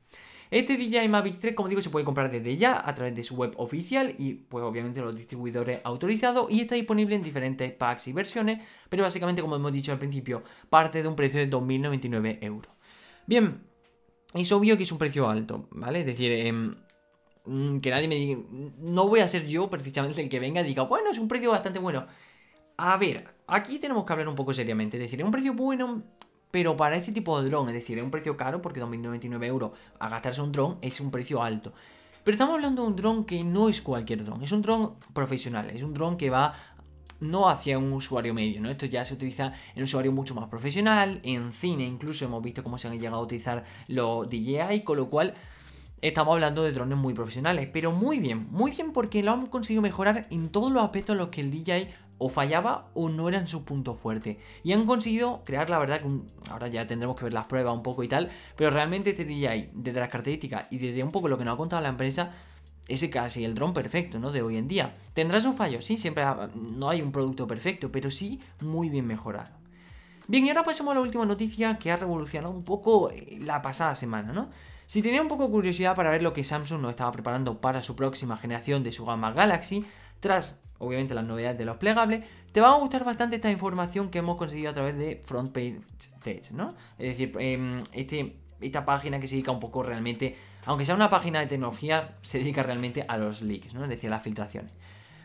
Este 0.50 0.78
DJI 0.78 1.08
Mavic 1.08 1.40
3, 1.40 1.54
como 1.54 1.68
digo, 1.68 1.82
se 1.82 1.90
puede 1.90 2.06
comprar 2.06 2.30
desde 2.30 2.56
ya 2.56 2.82
a 2.88 2.94
través 2.94 3.14
de 3.14 3.22
su 3.22 3.36
web 3.36 3.52
oficial 3.58 4.14
y 4.16 4.32
pues 4.32 4.64
obviamente 4.64 5.02
los 5.02 5.14
distribuidores 5.14 5.82
autorizados 5.84 6.50
y 6.50 6.62
está 6.62 6.74
disponible 6.74 7.16
en 7.16 7.22
diferentes 7.22 7.70
packs 7.72 8.08
y 8.08 8.14
versiones, 8.14 8.60
pero 8.88 9.02
básicamente 9.02 9.42
como 9.42 9.56
hemos 9.56 9.74
dicho 9.74 9.92
al 9.92 9.98
principio, 9.98 10.42
parte 10.70 11.02
de 11.02 11.08
un 11.08 11.16
precio 11.16 11.38
de 11.38 11.50
2.099 11.50 12.38
euros. 12.40 12.72
Bien, 13.26 13.60
es 14.32 14.50
obvio 14.52 14.78
que 14.78 14.84
es 14.84 14.92
un 14.92 14.96
precio 14.96 15.28
alto, 15.28 15.68
¿vale? 15.70 16.00
Es 16.00 16.06
decir, 16.06 16.32
eh, 16.32 16.74
que 17.44 17.90
nadie 17.90 18.08
me 18.08 18.14
diga, 18.14 18.40
no 18.78 19.08
voy 19.08 19.20
a 19.20 19.28
ser 19.28 19.46
yo 19.46 19.68
precisamente 19.68 20.22
el 20.22 20.28
que 20.28 20.40
venga 20.40 20.62
y 20.62 20.64
diga, 20.64 20.84
bueno, 20.84 21.10
es 21.10 21.18
un 21.18 21.28
precio 21.28 21.50
bastante 21.50 21.78
bueno. 21.78 22.06
A 22.76 22.96
ver, 22.96 23.28
aquí 23.46 23.78
tenemos 23.78 24.04
que 24.04 24.12
hablar 24.12 24.28
un 24.28 24.34
poco 24.34 24.54
seriamente, 24.54 24.96
es 24.96 25.02
decir, 25.02 25.20
es 25.20 25.26
un 25.26 25.30
precio 25.30 25.52
bueno, 25.52 26.02
pero 26.50 26.76
para 26.76 26.96
este 26.96 27.12
tipo 27.12 27.40
de 27.40 27.48
dron, 27.48 27.68
es 27.68 27.74
decir, 27.74 27.98
es 27.98 28.04
un 28.04 28.10
precio 28.10 28.36
caro 28.36 28.62
porque 28.62 28.80
2.099 28.80 29.44
euros 29.46 29.72
a 29.98 30.08
gastarse 30.08 30.40
un 30.40 30.52
dron 30.52 30.78
es 30.80 31.00
un 31.00 31.10
precio 31.10 31.42
alto. 31.42 31.72
Pero 32.24 32.34
estamos 32.34 32.54
hablando 32.54 32.82
de 32.82 32.88
un 32.88 32.96
dron 32.96 33.24
que 33.24 33.44
no 33.44 33.68
es 33.68 33.82
cualquier 33.82 34.24
dron, 34.24 34.42
es 34.42 34.50
un 34.50 34.62
dron 34.62 34.94
profesional, 35.12 35.68
es 35.68 35.82
un 35.82 35.92
dron 35.92 36.16
que 36.16 36.30
va 36.30 36.54
no 37.20 37.48
hacia 37.48 37.78
un 37.78 37.92
usuario 37.92 38.34
medio, 38.34 38.60
¿no? 38.60 38.70
Esto 38.70 38.86
ya 38.86 39.04
se 39.04 39.14
utiliza 39.14 39.52
en 39.74 39.78
un 39.78 39.82
usuario 39.82 40.12
mucho 40.12 40.34
más 40.34 40.48
profesional, 40.48 41.20
en 41.22 41.52
cine 41.52 41.84
incluso 41.84 42.24
hemos 42.24 42.42
visto 42.42 42.62
cómo 42.62 42.78
se 42.78 42.88
han 42.88 42.98
llegado 42.98 43.16
a 43.16 43.24
utilizar 43.24 43.64
los 43.88 44.28
DJI, 44.28 44.82
con 44.84 44.96
lo 44.96 45.10
cual 45.10 45.34
estamos 46.00 46.34
hablando 46.34 46.62
de 46.62 46.72
drones 46.72 46.98
muy 46.98 47.14
profesionales, 47.14 47.68
pero 47.72 47.92
muy 47.92 48.18
bien, 48.18 48.46
muy 48.50 48.72
bien 48.72 48.92
porque 48.92 49.22
lo 49.22 49.32
han 49.32 49.46
conseguido 49.46 49.82
mejorar 49.82 50.26
en 50.30 50.50
todos 50.50 50.70
los 50.70 50.82
aspectos 50.82 51.14
en 51.14 51.18
los 51.18 51.28
que 51.28 51.40
el 51.40 51.50
DJI 51.50 51.88
o 52.18 52.28
fallaba 52.28 52.90
o 52.94 53.08
no 53.08 53.28
eran 53.28 53.46
su 53.46 53.64
punto 53.64 53.94
fuerte. 53.94 54.38
Y 54.62 54.72
han 54.72 54.86
conseguido 54.86 55.42
crear, 55.44 55.68
la 55.70 55.78
verdad, 55.78 56.00
que 56.02 56.50
ahora 56.50 56.68
ya 56.68 56.86
tendremos 56.86 57.16
que 57.16 57.24
ver 57.24 57.34
las 57.34 57.46
pruebas 57.46 57.74
un 57.74 57.82
poco 57.82 58.02
y 58.02 58.08
tal, 58.08 58.30
pero 58.56 58.70
realmente 58.70 59.10
este 59.10 59.24
DJI, 59.24 59.70
desde 59.74 60.00
las 60.00 60.08
características 60.08 60.66
y 60.70 60.78
desde 60.78 61.02
un 61.02 61.10
poco 61.10 61.28
lo 61.28 61.38
que 61.38 61.44
nos 61.44 61.54
ha 61.54 61.56
contado 61.56 61.82
la 61.82 61.88
empresa, 61.88 62.32
es 62.86 63.06
casi 63.08 63.44
el 63.44 63.54
dron 63.54 63.72
perfecto, 63.72 64.18
¿no? 64.18 64.30
De 64.30 64.42
hoy 64.42 64.56
en 64.56 64.68
día. 64.68 64.94
¿Tendrá 65.14 65.40
sus 65.40 65.56
fallos? 65.56 65.84
Sí, 65.84 65.96
siempre 65.96 66.24
no 66.54 66.88
hay 66.88 67.02
un 67.02 67.12
producto 67.12 67.46
perfecto, 67.46 67.90
pero 67.90 68.10
sí 68.10 68.40
muy 68.60 68.90
bien 68.90 69.06
mejorado. 69.06 69.50
Bien, 70.26 70.46
y 70.46 70.48
ahora 70.48 70.64
pasamos 70.64 70.92
a 70.92 70.94
la 70.94 71.00
última 71.02 71.26
noticia 71.26 71.78
que 71.78 71.90
ha 71.90 71.96
revolucionado 71.96 72.52
un 72.52 72.64
poco 72.64 73.10
eh, 73.10 73.38
la 73.40 73.60
pasada 73.60 73.94
semana, 73.94 74.32
¿no? 74.32 74.50
Si 74.86 75.02
tenía 75.02 75.22
un 75.22 75.28
poco 75.28 75.44
de 75.44 75.50
curiosidad 75.50 75.96
para 75.96 76.10
ver 76.10 76.22
lo 76.22 76.32
que 76.32 76.44
Samsung 76.44 76.80
nos 76.80 76.90
estaba 76.90 77.12
preparando 77.12 77.60
para 77.60 77.82
su 77.82 77.96
próxima 77.96 78.36
generación 78.36 78.82
de 78.82 78.92
su 78.92 79.04
gama 79.04 79.32
Galaxy, 79.32 79.84
tras 80.20 80.60
obviamente 80.78 81.14
las 81.14 81.24
novedades 81.24 81.58
de 81.58 81.64
los 81.64 81.76
plegables, 81.76 82.24
te 82.52 82.60
va 82.60 82.70
a 82.70 82.78
gustar 82.78 83.04
bastante 83.04 83.36
esta 83.36 83.50
información 83.50 84.10
que 84.10 84.18
hemos 84.18 84.36
conseguido 84.36 84.70
a 84.70 84.74
través 84.74 84.96
de 84.96 85.22
Front 85.24 85.52
Page 85.52 85.80
Tech, 86.22 86.50
¿no? 86.52 86.74
Es 86.98 87.16
decir, 87.16 87.32
em, 87.38 87.82
este, 87.92 88.36
esta 88.60 88.84
página 88.84 89.18
que 89.20 89.26
se 89.26 89.36
dedica 89.36 89.52
un 89.52 89.60
poco 89.60 89.82
realmente, 89.82 90.36
aunque 90.66 90.84
sea 90.84 90.94
una 90.94 91.10
página 91.10 91.40
de 91.40 91.46
tecnología, 91.46 92.16
se 92.22 92.38
dedica 92.38 92.62
realmente 92.62 93.04
a 93.06 93.16
los 93.16 93.42
leaks, 93.42 93.74
¿no? 93.74 93.84
Es 93.84 93.90
decir, 93.90 94.08
a 94.08 94.16
las 94.16 94.22
filtraciones. 94.22 94.72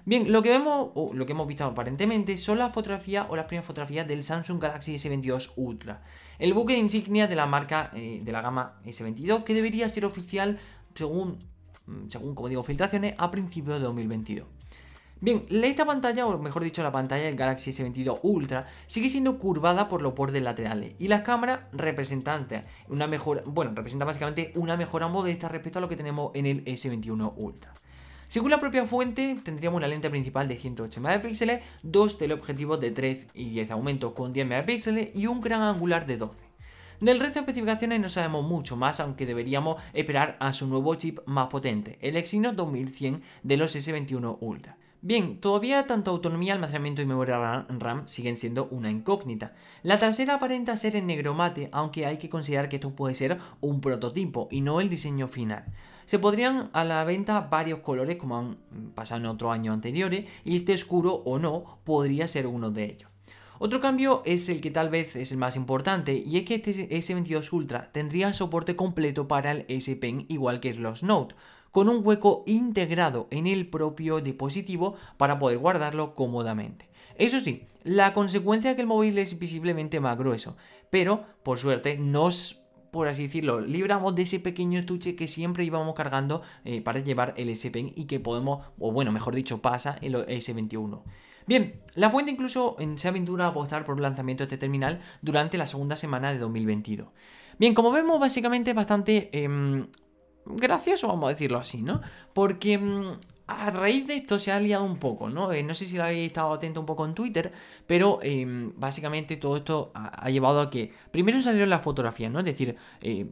Bien, 0.09 0.31
lo 0.31 0.41
que 0.41 0.49
vemos, 0.49 0.89
o 0.95 1.13
lo 1.13 1.23
que 1.27 1.33
hemos 1.33 1.45
visto 1.45 1.63
aparentemente, 1.65 2.35
son 2.39 2.57
las 2.57 2.73
fotografías 2.73 3.27
o 3.29 3.35
las 3.35 3.45
primeras 3.45 3.67
fotografías 3.67 4.07
del 4.07 4.23
Samsung 4.23 4.59
Galaxy 4.59 4.95
S22 4.95 5.51
Ultra. 5.55 6.01
El 6.39 6.55
buque 6.55 6.73
de 6.73 6.79
insignia 6.79 7.27
de 7.27 7.35
la 7.35 7.45
marca 7.45 7.91
eh, 7.93 8.19
de 8.23 8.31
la 8.31 8.41
gama 8.41 8.79
S22 8.87 9.43
que 9.43 9.53
debería 9.53 9.87
ser 9.87 10.05
oficial 10.05 10.57
según, 10.95 11.37
mm, 11.85 12.09
según 12.09 12.33
como 12.33 12.49
digo, 12.49 12.63
filtraciones 12.63 13.13
a 13.19 13.29
principios 13.29 13.77
de 13.77 13.85
2022. 13.85 14.47
Bien, 15.21 15.45
esta 15.47 15.85
pantalla, 15.85 16.25
o 16.25 16.39
mejor 16.39 16.63
dicho 16.63 16.81
la 16.81 16.91
pantalla 16.91 17.25
del 17.25 17.35
Galaxy 17.35 17.69
S22 17.69 18.21
Ultra, 18.23 18.65
sigue 18.87 19.09
siendo 19.09 19.37
curvada 19.37 19.87
por 19.87 20.01
los 20.01 20.15
bordes 20.15 20.41
laterales 20.41 20.95
y 20.97 21.07
la 21.07 21.21
cámara 21.21 21.69
representante, 21.71 22.63
una 22.87 23.05
bueno, 23.45 23.73
representa 23.75 24.05
básicamente 24.05 24.53
una 24.55 24.75
mejora 24.75 25.07
modesta 25.07 25.49
respecto 25.49 25.77
a 25.77 25.83
lo 25.83 25.87
que 25.87 25.97
tenemos 25.97 26.31
en 26.33 26.47
el 26.47 26.65
S21 26.65 27.33
Ultra. 27.35 27.75
Según 28.29 28.51
la 28.51 28.59
propia 28.59 28.85
fuente, 28.85 29.39
tendríamos 29.43 29.79
una 29.79 29.87
lente 29.87 30.07
principal 30.07 30.47
de 30.47 30.55
108 30.55 31.01
megapíxeles, 31.01 31.63
dos 31.81 32.19
teleobjetivos 32.19 32.79
de 32.79 32.91
3 32.91 33.25
y 33.33 33.49
10 33.49 33.71
aumentos 33.71 34.13
con 34.13 34.33
10 34.33 34.45
megapíxeles 34.45 35.15
y 35.15 35.25
un 35.25 35.41
gran 35.41 35.63
angular 35.63 36.05
de 36.05 36.17
12. 36.17 36.45
Del 37.01 37.19
resto 37.19 37.39
de 37.39 37.39
especificaciones 37.39 37.99
no 37.99 38.07
sabemos 38.07 38.45
mucho 38.45 38.77
más, 38.77 38.99
aunque 38.99 39.25
deberíamos 39.25 39.81
esperar 39.93 40.37
a 40.39 40.53
su 40.53 40.67
nuevo 40.67 40.93
chip 40.93 41.17
más 41.25 41.47
potente, 41.47 41.97
el 42.01 42.17
Exynos 42.17 42.55
2100 42.55 43.23
de 43.41 43.57
los 43.57 43.75
S21 43.75 44.37
Ultra. 44.41 44.77
Bien, 45.01 45.39
todavía 45.39 45.87
tanto 45.87 46.11
autonomía, 46.11 46.53
almacenamiento 46.53 47.01
y 47.01 47.05
memoria 47.05 47.65
RAM 47.69 48.05
siguen 48.09 48.35
siendo 48.35 48.67
una 48.69 48.91
incógnita. 48.91 49.53
La 49.81 49.97
trasera 49.97 50.35
aparenta 50.35 50.75
ser 50.75 50.97
en 50.97 51.07
negro 51.07 51.33
mate, 51.33 51.69
aunque 51.71 52.05
hay 52.05 52.17
que 52.17 52.27
considerar 52.27 52.67
que 52.67 52.75
esto 52.75 52.89
puede 52.89 53.15
ser 53.15 53.39
un 53.61 53.79
prototipo 53.79 54.49
y 54.51 54.59
no 54.59 54.81
el 54.81 54.89
diseño 54.89 55.29
final. 55.29 55.63
Se 56.05 56.19
podrían 56.19 56.69
a 56.73 56.83
la 56.83 57.01
venta 57.05 57.39
varios 57.39 57.79
colores 57.79 58.17
como 58.17 58.37
han 58.37 58.57
pasado 58.93 59.21
en 59.21 59.27
otros 59.27 59.53
años 59.53 59.73
anteriores 59.73 60.25
y 60.43 60.57
este 60.57 60.73
oscuro 60.73 61.13
o 61.13 61.39
no 61.39 61.79
podría 61.85 62.27
ser 62.27 62.45
uno 62.45 62.69
de 62.69 62.83
ellos. 62.83 63.09
Otro 63.61 63.81
cambio 63.81 64.21
es 64.25 64.47
el 64.47 64.61
que 64.61 64.71
tal 64.71 64.89
vez 64.89 65.15
es 65.15 65.31
el 65.33 65.37
más 65.37 65.57
importante 65.57 66.13
y 66.13 66.37
es 66.37 66.43
que 66.45 66.55
este 66.55 66.89
S22 66.89 67.51
Ultra 67.51 67.91
tendría 67.91 68.31
soporte 68.33 68.77
completo 68.77 69.27
para 69.27 69.51
el 69.51 69.65
S 69.67 69.93
Pen 69.97 70.25
igual 70.29 70.61
que 70.61 70.73
los 70.73 71.03
Note, 71.03 71.35
con 71.71 71.89
un 71.89 72.05
hueco 72.05 72.43
integrado 72.47 73.27
en 73.31 73.47
el 73.47 73.67
propio 73.67 74.21
dispositivo 74.21 74.95
para 75.17 75.39
poder 75.39 75.57
guardarlo 75.57 76.15
cómodamente. 76.15 76.89
Eso 77.15 77.39
sí, 77.39 77.67
la 77.83 78.13
consecuencia 78.13 78.71
es 78.71 78.75
que 78.75 78.81
el 78.81 78.87
móvil 78.87 79.17
es 79.17 79.37
visiblemente 79.39 79.99
más 79.99 80.17
grueso, 80.17 80.55
pero 80.89 81.25
por 81.43 81.57
suerte 81.57 81.97
nos 81.97 82.59
por 82.91 83.07
así 83.07 83.23
decirlo, 83.23 83.61
libramos 83.61 84.15
de 84.15 84.23
ese 84.23 84.39
pequeño 84.39 84.79
estuche 84.79 85.15
que 85.15 85.27
siempre 85.27 85.63
íbamos 85.63 85.93
cargando 85.93 86.41
eh, 86.65 86.81
para 86.81 86.99
llevar 86.99 87.33
el 87.37 87.49
S 87.49 87.69
Pen 87.69 87.91
y 87.95 88.05
que 88.05 88.19
podemos, 88.19 88.65
o 88.79 88.91
bueno, 88.91 89.11
mejor 89.11 89.35
dicho, 89.35 89.61
pasa 89.61 89.97
el 90.01 90.15
S21. 90.15 91.03
Bien, 91.45 91.81
la 91.95 92.09
fuente 92.09 92.31
incluso 92.31 92.77
se 92.95 93.07
aventura 93.07 93.45
a 93.45 93.47
apostar 93.49 93.85
por 93.85 93.97
el 93.97 94.03
lanzamiento 94.03 94.43
de 94.43 94.45
este 94.45 94.57
terminal 94.57 95.01
durante 95.21 95.57
la 95.57 95.65
segunda 95.65 95.95
semana 95.95 96.31
de 96.31 96.39
2022. 96.39 97.07
Bien, 97.57 97.73
como 97.73 97.91
vemos, 97.91 98.19
básicamente 98.19 98.69
es 98.69 98.75
bastante 98.75 99.29
em, 99.33 99.87
gracioso, 100.45 101.07
vamos 101.07 101.27
a 101.27 101.29
decirlo 101.29 101.57
así, 101.57 101.81
¿no? 101.81 102.01
Porque 102.33 102.73
em, 102.73 103.17
a 103.49 103.71
raíz 103.71 104.05
de 104.07 104.15
esto 104.15 104.37
se 104.37 104.51
ha 104.51 104.59
liado 104.59 104.83
un 104.83 104.97
poco, 104.97 105.29
¿no? 105.29 105.51
Eh, 105.51 105.63
no 105.63 105.73
sé 105.73 105.85
si 105.85 105.97
lo 105.97 106.03
habéis 106.03 106.27
estado 106.27 106.53
atento 106.53 106.79
un 106.79 106.85
poco 106.85 107.05
en 107.05 107.15
Twitter, 107.15 107.51
pero 107.87 108.19
em, 108.21 108.71
básicamente 108.77 109.37
todo 109.37 109.57
esto 109.57 109.91
ha, 109.95 110.29
llevado 110.29 110.61
a 110.61 110.69
que 110.69 110.93
primero 111.11 111.41
salieron 111.41 111.69
las 111.69 111.81
fotografías, 111.81 112.31
¿no? 112.31 112.39
Es 112.39 112.45
decir, 112.45 112.75
eh, 113.01 113.25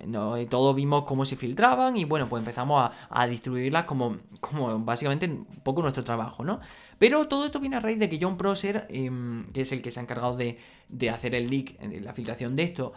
eh, 0.00 0.46
todos 0.50 0.74
vimos 0.76 1.04
cómo 1.04 1.24
se 1.24 1.36
filtraban 1.36 1.96
y 1.96 2.04
bueno, 2.04 2.28
pues 2.28 2.40
empezamos 2.40 2.90
a, 3.08 3.26
distribuirlas 3.26 3.84
como, 3.84 4.18
como 4.40 4.78
básicamente 4.80 5.26
un 5.26 5.46
poco 5.62 5.80
nuestro 5.80 6.04
trabajo, 6.04 6.44
¿no? 6.44 6.60
Pero 6.98 7.26
todo 7.28 7.46
esto 7.46 7.58
viene 7.58 7.76
a 7.76 7.80
raíz 7.80 7.98
de 7.98 8.10
que 8.10 8.18
John 8.20 8.36
Prosser, 8.36 8.86
em, 8.90 9.44
que 9.52 9.62
es 9.62 9.72
el 9.72 9.80
que 9.80 9.90
se 9.90 10.00
ha 10.00 10.02
encargado 10.02 10.36
de, 10.36 10.58
de 10.88 11.10
hacer 11.10 11.34
el 11.34 11.48
leak, 11.48 11.78
la 12.02 12.12
filtración 12.12 12.56
de 12.56 12.64
esto, 12.64 12.92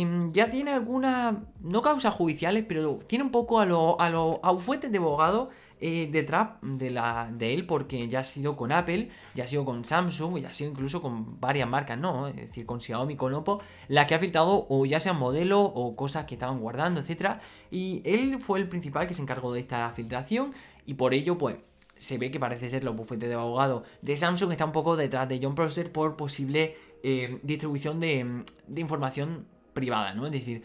em, 0.00 0.32
ya 0.32 0.50
tiene 0.50 0.72
algunas, 0.72 1.34
no 1.60 1.82
causas 1.82 2.14
judiciales, 2.14 2.64
pero 2.66 2.96
tiene 3.06 3.24
un 3.24 3.30
poco 3.30 3.60
a 3.60 3.66
los 3.66 3.96
a 3.98 4.10
lo, 4.10 4.40
a 4.42 4.52
de 4.76 4.98
abogado 4.98 5.50
eh, 5.84 6.08
detrás 6.12 6.50
de, 6.62 6.90
la, 6.90 7.28
de 7.32 7.52
él 7.54 7.66
porque 7.66 8.06
ya 8.06 8.20
ha 8.20 8.24
sido 8.24 8.56
con 8.56 8.70
Apple, 8.70 9.08
ya 9.34 9.42
ha 9.44 9.46
sido 9.48 9.64
con 9.64 9.84
Samsung, 9.84 10.38
ya 10.38 10.50
ha 10.50 10.52
sido 10.52 10.70
incluso 10.70 11.02
con 11.02 11.40
varias 11.40 11.68
marcas, 11.68 11.98
¿no? 11.98 12.28
Es 12.28 12.36
decir, 12.36 12.64
con 12.66 12.80
Xiaomi, 12.80 13.16
con 13.16 13.34
Oppo, 13.34 13.60
la 13.88 14.06
que 14.06 14.14
ha 14.14 14.20
filtrado 14.20 14.66
o 14.68 14.86
ya 14.86 15.00
sean 15.00 15.18
modelos 15.18 15.72
o 15.74 15.96
cosas 15.96 16.24
que 16.26 16.34
estaban 16.34 16.60
guardando, 16.60 17.00
etcétera. 17.00 17.40
Y 17.72 18.00
él 18.04 18.38
fue 18.40 18.60
el 18.60 18.68
principal 18.68 19.08
que 19.08 19.14
se 19.14 19.22
encargó 19.22 19.52
de 19.52 19.58
esta 19.58 19.90
filtración 19.90 20.52
y 20.86 20.94
por 20.94 21.14
ello, 21.14 21.36
pues, 21.36 21.56
se 21.96 22.16
ve 22.18 22.30
que 22.30 22.40
parece 22.40 22.68
ser 22.70 22.84
los 22.84 22.96
bufetes 22.96 23.28
de 23.28 23.34
abogado 23.34 23.84
de 24.02 24.16
Samsung 24.16 24.52
está 24.52 24.64
un 24.64 24.72
poco 24.72 24.96
detrás 24.96 25.28
de 25.28 25.40
John 25.42 25.54
Prosser 25.54 25.92
por 25.92 26.16
posible 26.16 26.76
eh, 27.02 27.38
distribución 27.42 28.00
de, 28.00 28.44
de 28.66 28.80
información 28.80 29.46
privada, 29.72 30.14
¿no? 30.14 30.26
Es 30.26 30.32
decir, 30.32 30.62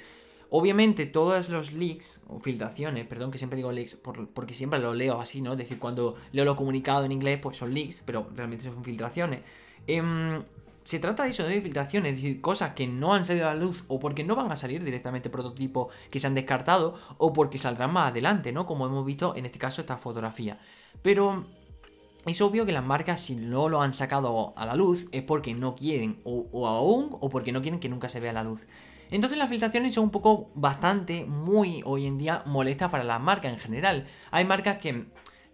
Obviamente, 0.49 1.05
todos 1.05 1.49
los 1.49 1.73
leaks 1.73 2.23
o 2.27 2.39
filtraciones, 2.39 3.05
perdón 3.05 3.31
que 3.31 3.37
siempre 3.37 3.57
digo 3.57 3.69
leaks 3.69 3.95
porque 4.33 4.53
siempre 4.53 4.79
lo 4.79 4.93
leo 4.93 5.19
así, 5.19 5.41
¿no? 5.41 5.51
Es 5.51 5.57
decir, 5.57 5.77
cuando 5.77 6.15
leo 6.31 6.45
lo 6.45 6.55
comunicado 6.55 7.03
en 7.03 7.11
inglés, 7.11 7.37
pues 7.41 7.57
son 7.57 7.73
leaks, 7.73 8.01
pero 8.05 8.29
realmente 8.33 8.63
son 8.63 8.81
filtraciones. 8.81 9.41
Em, 9.87 10.41
se 10.85 10.99
trata 10.99 11.23
de 11.23 11.31
eso, 11.31 11.43
de 11.43 11.59
filtraciones, 11.59 12.13
es 12.13 12.21
decir, 12.21 12.39
cosas 12.39 12.71
que 12.73 12.87
no 12.87 13.13
han 13.13 13.25
salido 13.25 13.49
a 13.49 13.53
la 13.53 13.59
luz 13.59 13.83
o 13.89 13.99
porque 13.99 14.23
no 14.23 14.37
van 14.37 14.49
a 14.49 14.55
salir 14.55 14.85
directamente 14.85 15.29
prototipos 15.29 15.93
que 16.09 16.17
se 16.17 16.27
han 16.27 16.33
descartado 16.33 16.95
o 17.17 17.33
porque 17.33 17.57
saldrán 17.57 17.91
más 17.91 18.11
adelante, 18.11 18.53
¿no? 18.53 18.65
Como 18.65 18.85
hemos 18.85 19.05
visto 19.05 19.35
en 19.35 19.45
este 19.45 19.59
caso 19.59 19.81
esta 19.81 19.97
fotografía. 19.97 20.59
Pero 21.01 21.45
es 22.25 22.39
obvio 22.39 22.65
que 22.65 22.71
las 22.71 22.85
marcas 22.85 23.19
si 23.19 23.35
no 23.35 23.67
lo 23.67 23.81
han 23.81 23.93
sacado 23.93 24.53
a 24.55 24.65
la 24.65 24.75
luz 24.75 25.07
es 25.11 25.23
porque 25.23 25.53
no 25.53 25.75
quieren 25.75 26.21
o, 26.23 26.67
aún 26.67 27.09
o 27.19 27.29
porque 27.29 27.51
no 27.51 27.61
quieren 27.61 27.81
que 27.81 27.89
nunca 27.89 28.07
se 28.07 28.21
vea 28.21 28.31
la 28.31 28.45
luz. 28.45 28.61
Entonces 29.11 29.37
las 29.37 29.49
filtraciones 29.49 29.93
son 29.93 30.05
un 30.05 30.11
poco 30.11 30.49
bastante, 30.55 31.25
muy 31.25 31.81
hoy 31.85 32.05
en 32.05 32.17
día 32.17 32.43
molestas 32.45 32.89
para 32.89 33.03
las 33.03 33.21
marcas 33.21 33.53
en 33.53 33.59
general. 33.59 34.05
Hay 34.31 34.45
marcas 34.45 34.77
que 34.77 35.05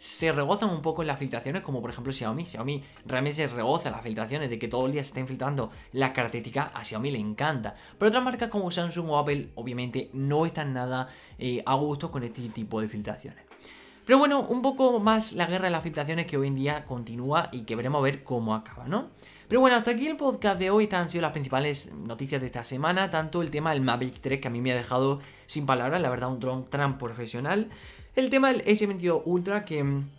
se 0.03 0.33
regozan 0.33 0.69
un 0.69 0.81
poco 0.81 1.01
en 1.01 1.07
las 1.07 1.17
filtraciones, 1.17 1.61
como 1.61 1.79
por 1.79 1.89
ejemplo 1.89 2.11
Xiaomi. 2.11 2.45
Xiaomi 2.45 2.83
realmente 3.05 3.47
se 3.47 3.55
regoza 3.55 3.89
las 3.89 4.01
filtraciones 4.01 4.49
de 4.49 4.59
que 4.59 4.67
todo 4.67 4.85
el 4.85 4.91
día 4.91 5.01
se 5.01 5.09
estén 5.09 5.27
filtrando 5.27 5.71
la 5.93 6.11
característica, 6.11 6.71
a 6.73 6.83
Xiaomi 6.83 7.09
le 7.09 7.19
encanta. 7.19 7.73
Pero 7.97 8.09
otras 8.09 8.23
marcas 8.23 8.49
como 8.49 8.69
Samsung 8.69 9.09
o 9.09 9.17
Apple, 9.17 9.51
obviamente, 9.55 10.09
no 10.11 10.45
están 10.45 10.73
nada 10.73 11.07
eh, 11.37 11.63
a 11.65 11.75
gusto 11.75 12.11
con 12.11 12.23
este 12.23 12.49
tipo 12.49 12.81
de 12.81 12.89
filtraciones. 12.89 13.45
Pero 14.05 14.19
bueno, 14.19 14.41
un 14.41 14.61
poco 14.61 14.99
más 14.99 15.31
la 15.31 15.45
guerra 15.45 15.65
de 15.65 15.71
las 15.71 15.83
filtraciones 15.83 16.25
que 16.25 16.35
hoy 16.35 16.47
en 16.47 16.55
día 16.55 16.83
continúa 16.83 17.47
y 17.53 17.61
que 17.61 17.77
veremos 17.77 17.99
a 17.99 18.03
ver 18.03 18.25
cómo 18.25 18.53
acaba, 18.53 18.85
¿no? 18.89 19.11
Pero 19.53 19.61
bueno, 19.61 19.77
hasta 19.77 19.91
aquí 19.91 20.07
el 20.07 20.17
podcast 20.17 20.57
de 20.57 20.71
hoy. 20.71 20.85
Estas 20.85 21.03
han 21.03 21.09
sido 21.11 21.21
las 21.21 21.29
principales 21.29 21.93
noticias 21.93 22.41
de 22.41 22.47
esta 22.47 22.63
semana. 22.63 23.11
Tanto 23.11 23.43
el 23.43 23.51
tema 23.51 23.71
del 23.71 23.81
Mavic 23.81 24.19
3, 24.19 24.41
que 24.41 24.47
a 24.47 24.49
mí 24.49 24.61
me 24.61 24.71
ha 24.71 24.75
dejado 24.75 25.19
sin 25.45 25.67
palabras, 25.67 26.01
la 26.01 26.09
verdad, 26.09 26.31
un 26.31 26.39
dron 26.39 26.63
tan 26.63 26.97
profesional. 26.97 27.69
El 28.15 28.31
tema 28.31 28.51
del 28.51 28.65
S22 28.65 29.21
Ultra, 29.25 29.63
que 29.63 29.83
mm, 29.83 30.09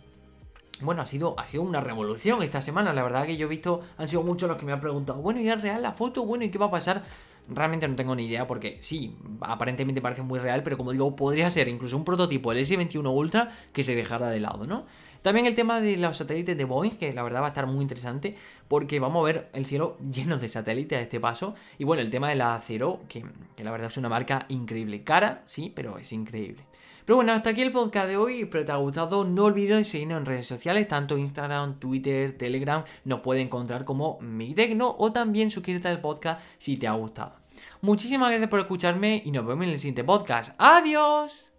bueno, 0.83 1.01
ha 1.01 1.05
sido, 1.05 1.37
ha 1.37 1.45
sido 1.47 1.63
una 1.63 1.81
revolución 1.81 2.43
esta 2.43 2.61
semana. 2.61 2.93
La 2.93 3.03
verdad 3.03 3.25
que 3.25 3.35
yo 3.35 3.47
he 3.47 3.49
visto, 3.49 3.81
han 3.97 4.07
sido 4.07 4.23
muchos 4.23 4.47
los 4.47 4.57
que 4.57 4.65
me 4.65 4.71
han 4.71 4.79
preguntado, 4.79 5.19
bueno, 5.19 5.41
¿y 5.41 5.49
es 5.49 5.61
real 5.61 5.81
la 5.81 5.91
foto? 5.91 6.25
Bueno, 6.25 6.45
¿y 6.45 6.49
qué 6.49 6.57
va 6.57 6.67
a 6.67 6.71
pasar? 6.71 7.03
Realmente 7.49 7.89
no 7.89 7.95
tengo 7.97 8.15
ni 8.15 8.27
idea 8.27 8.47
porque 8.47 8.77
sí, 8.79 9.17
aparentemente 9.41 9.99
parece 9.99 10.21
muy 10.21 10.39
real, 10.39 10.63
pero 10.63 10.77
como 10.77 10.93
digo, 10.93 11.13
podría 11.13 11.49
ser 11.51 11.67
incluso 11.67 11.97
un 11.97 12.05
prototipo 12.05 12.53
del 12.53 12.63
S21 12.63 13.13
Ultra 13.13 13.51
que 13.73 13.83
se 13.83 13.95
dejara 13.95 14.29
de 14.29 14.39
lado, 14.39 14.65
¿no? 14.65 14.85
También 15.25 15.47
el 15.47 15.55
tema 15.55 15.81
de 15.81 15.97
los 15.97 16.17
satélites 16.17 16.55
de 16.55 16.65
Boeing, 16.65 16.97
que 16.97 17.11
la 17.11 17.23
verdad 17.23 17.41
va 17.41 17.45
a 17.45 17.47
estar 17.47 17.65
muy 17.65 17.81
interesante, 17.81 18.37
porque 18.67 18.99
vamos 18.99 19.23
a 19.23 19.25
ver 19.25 19.49
el 19.53 19.65
cielo 19.65 19.97
lleno 20.11 20.37
de 20.37 20.47
satélites 20.47 20.99
a 20.99 21.01
este 21.01 21.19
paso. 21.19 21.55
Y 21.79 21.83
bueno, 21.83 22.03
el 22.03 22.11
tema 22.11 22.29
de 22.29 22.35
la 22.35 22.61
Cero, 22.63 23.01
que, 23.09 23.25
que 23.55 23.63
la 23.63 23.71
verdad 23.71 23.87
es 23.87 23.97
una 23.97 24.07
marca 24.07 24.45
increíble. 24.49 25.03
Cara, 25.03 25.41
sí, 25.45 25.73
pero 25.75 25.97
es 25.97 26.13
increíble. 26.13 26.63
Pero 27.05 27.15
bueno, 27.15 27.33
hasta 27.33 27.49
aquí 27.49 27.63
el 27.63 27.71
podcast 27.71 28.07
de 28.07 28.17
hoy. 28.17 28.41
Espero 28.41 28.65
te 28.65 28.71
ha 28.71 28.75
gustado. 28.75 29.25
No 29.25 29.45
olvides 29.45 29.87
seguirnos 29.87 30.19
en 30.19 30.27
redes 30.27 30.45
sociales, 30.45 30.87
tanto 30.87 31.17
Instagram, 31.17 31.79
Twitter, 31.79 32.37
Telegram. 32.37 32.83
Nos 33.03 33.21
puede 33.21 33.41
encontrar 33.41 33.83
como 33.83 34.19
Tecno 34.55 34.95
o 34.95 35.11
también 35.11 35.49
suscríbete 35.49 35.87
al 35.87 36.01
podcast 36.01 36.39
si 36.59 36.77
te 36.77 36.85
ha 36.87 36.93
gustado. 36.93 37.33
Muchísimas 37.81 38.29
gracias 38.29 38.51
por 38.51 38.59
escucharme 38.59 39.23
y 39.25 39.31
nos 39.31 39.43
vemos 39.43 39.65
en 39.65 39.71
el 39.71 39.79
siguiente 39.79 40.03
podcast. 40.03 40.53
¡Adiós! 40.59 41.54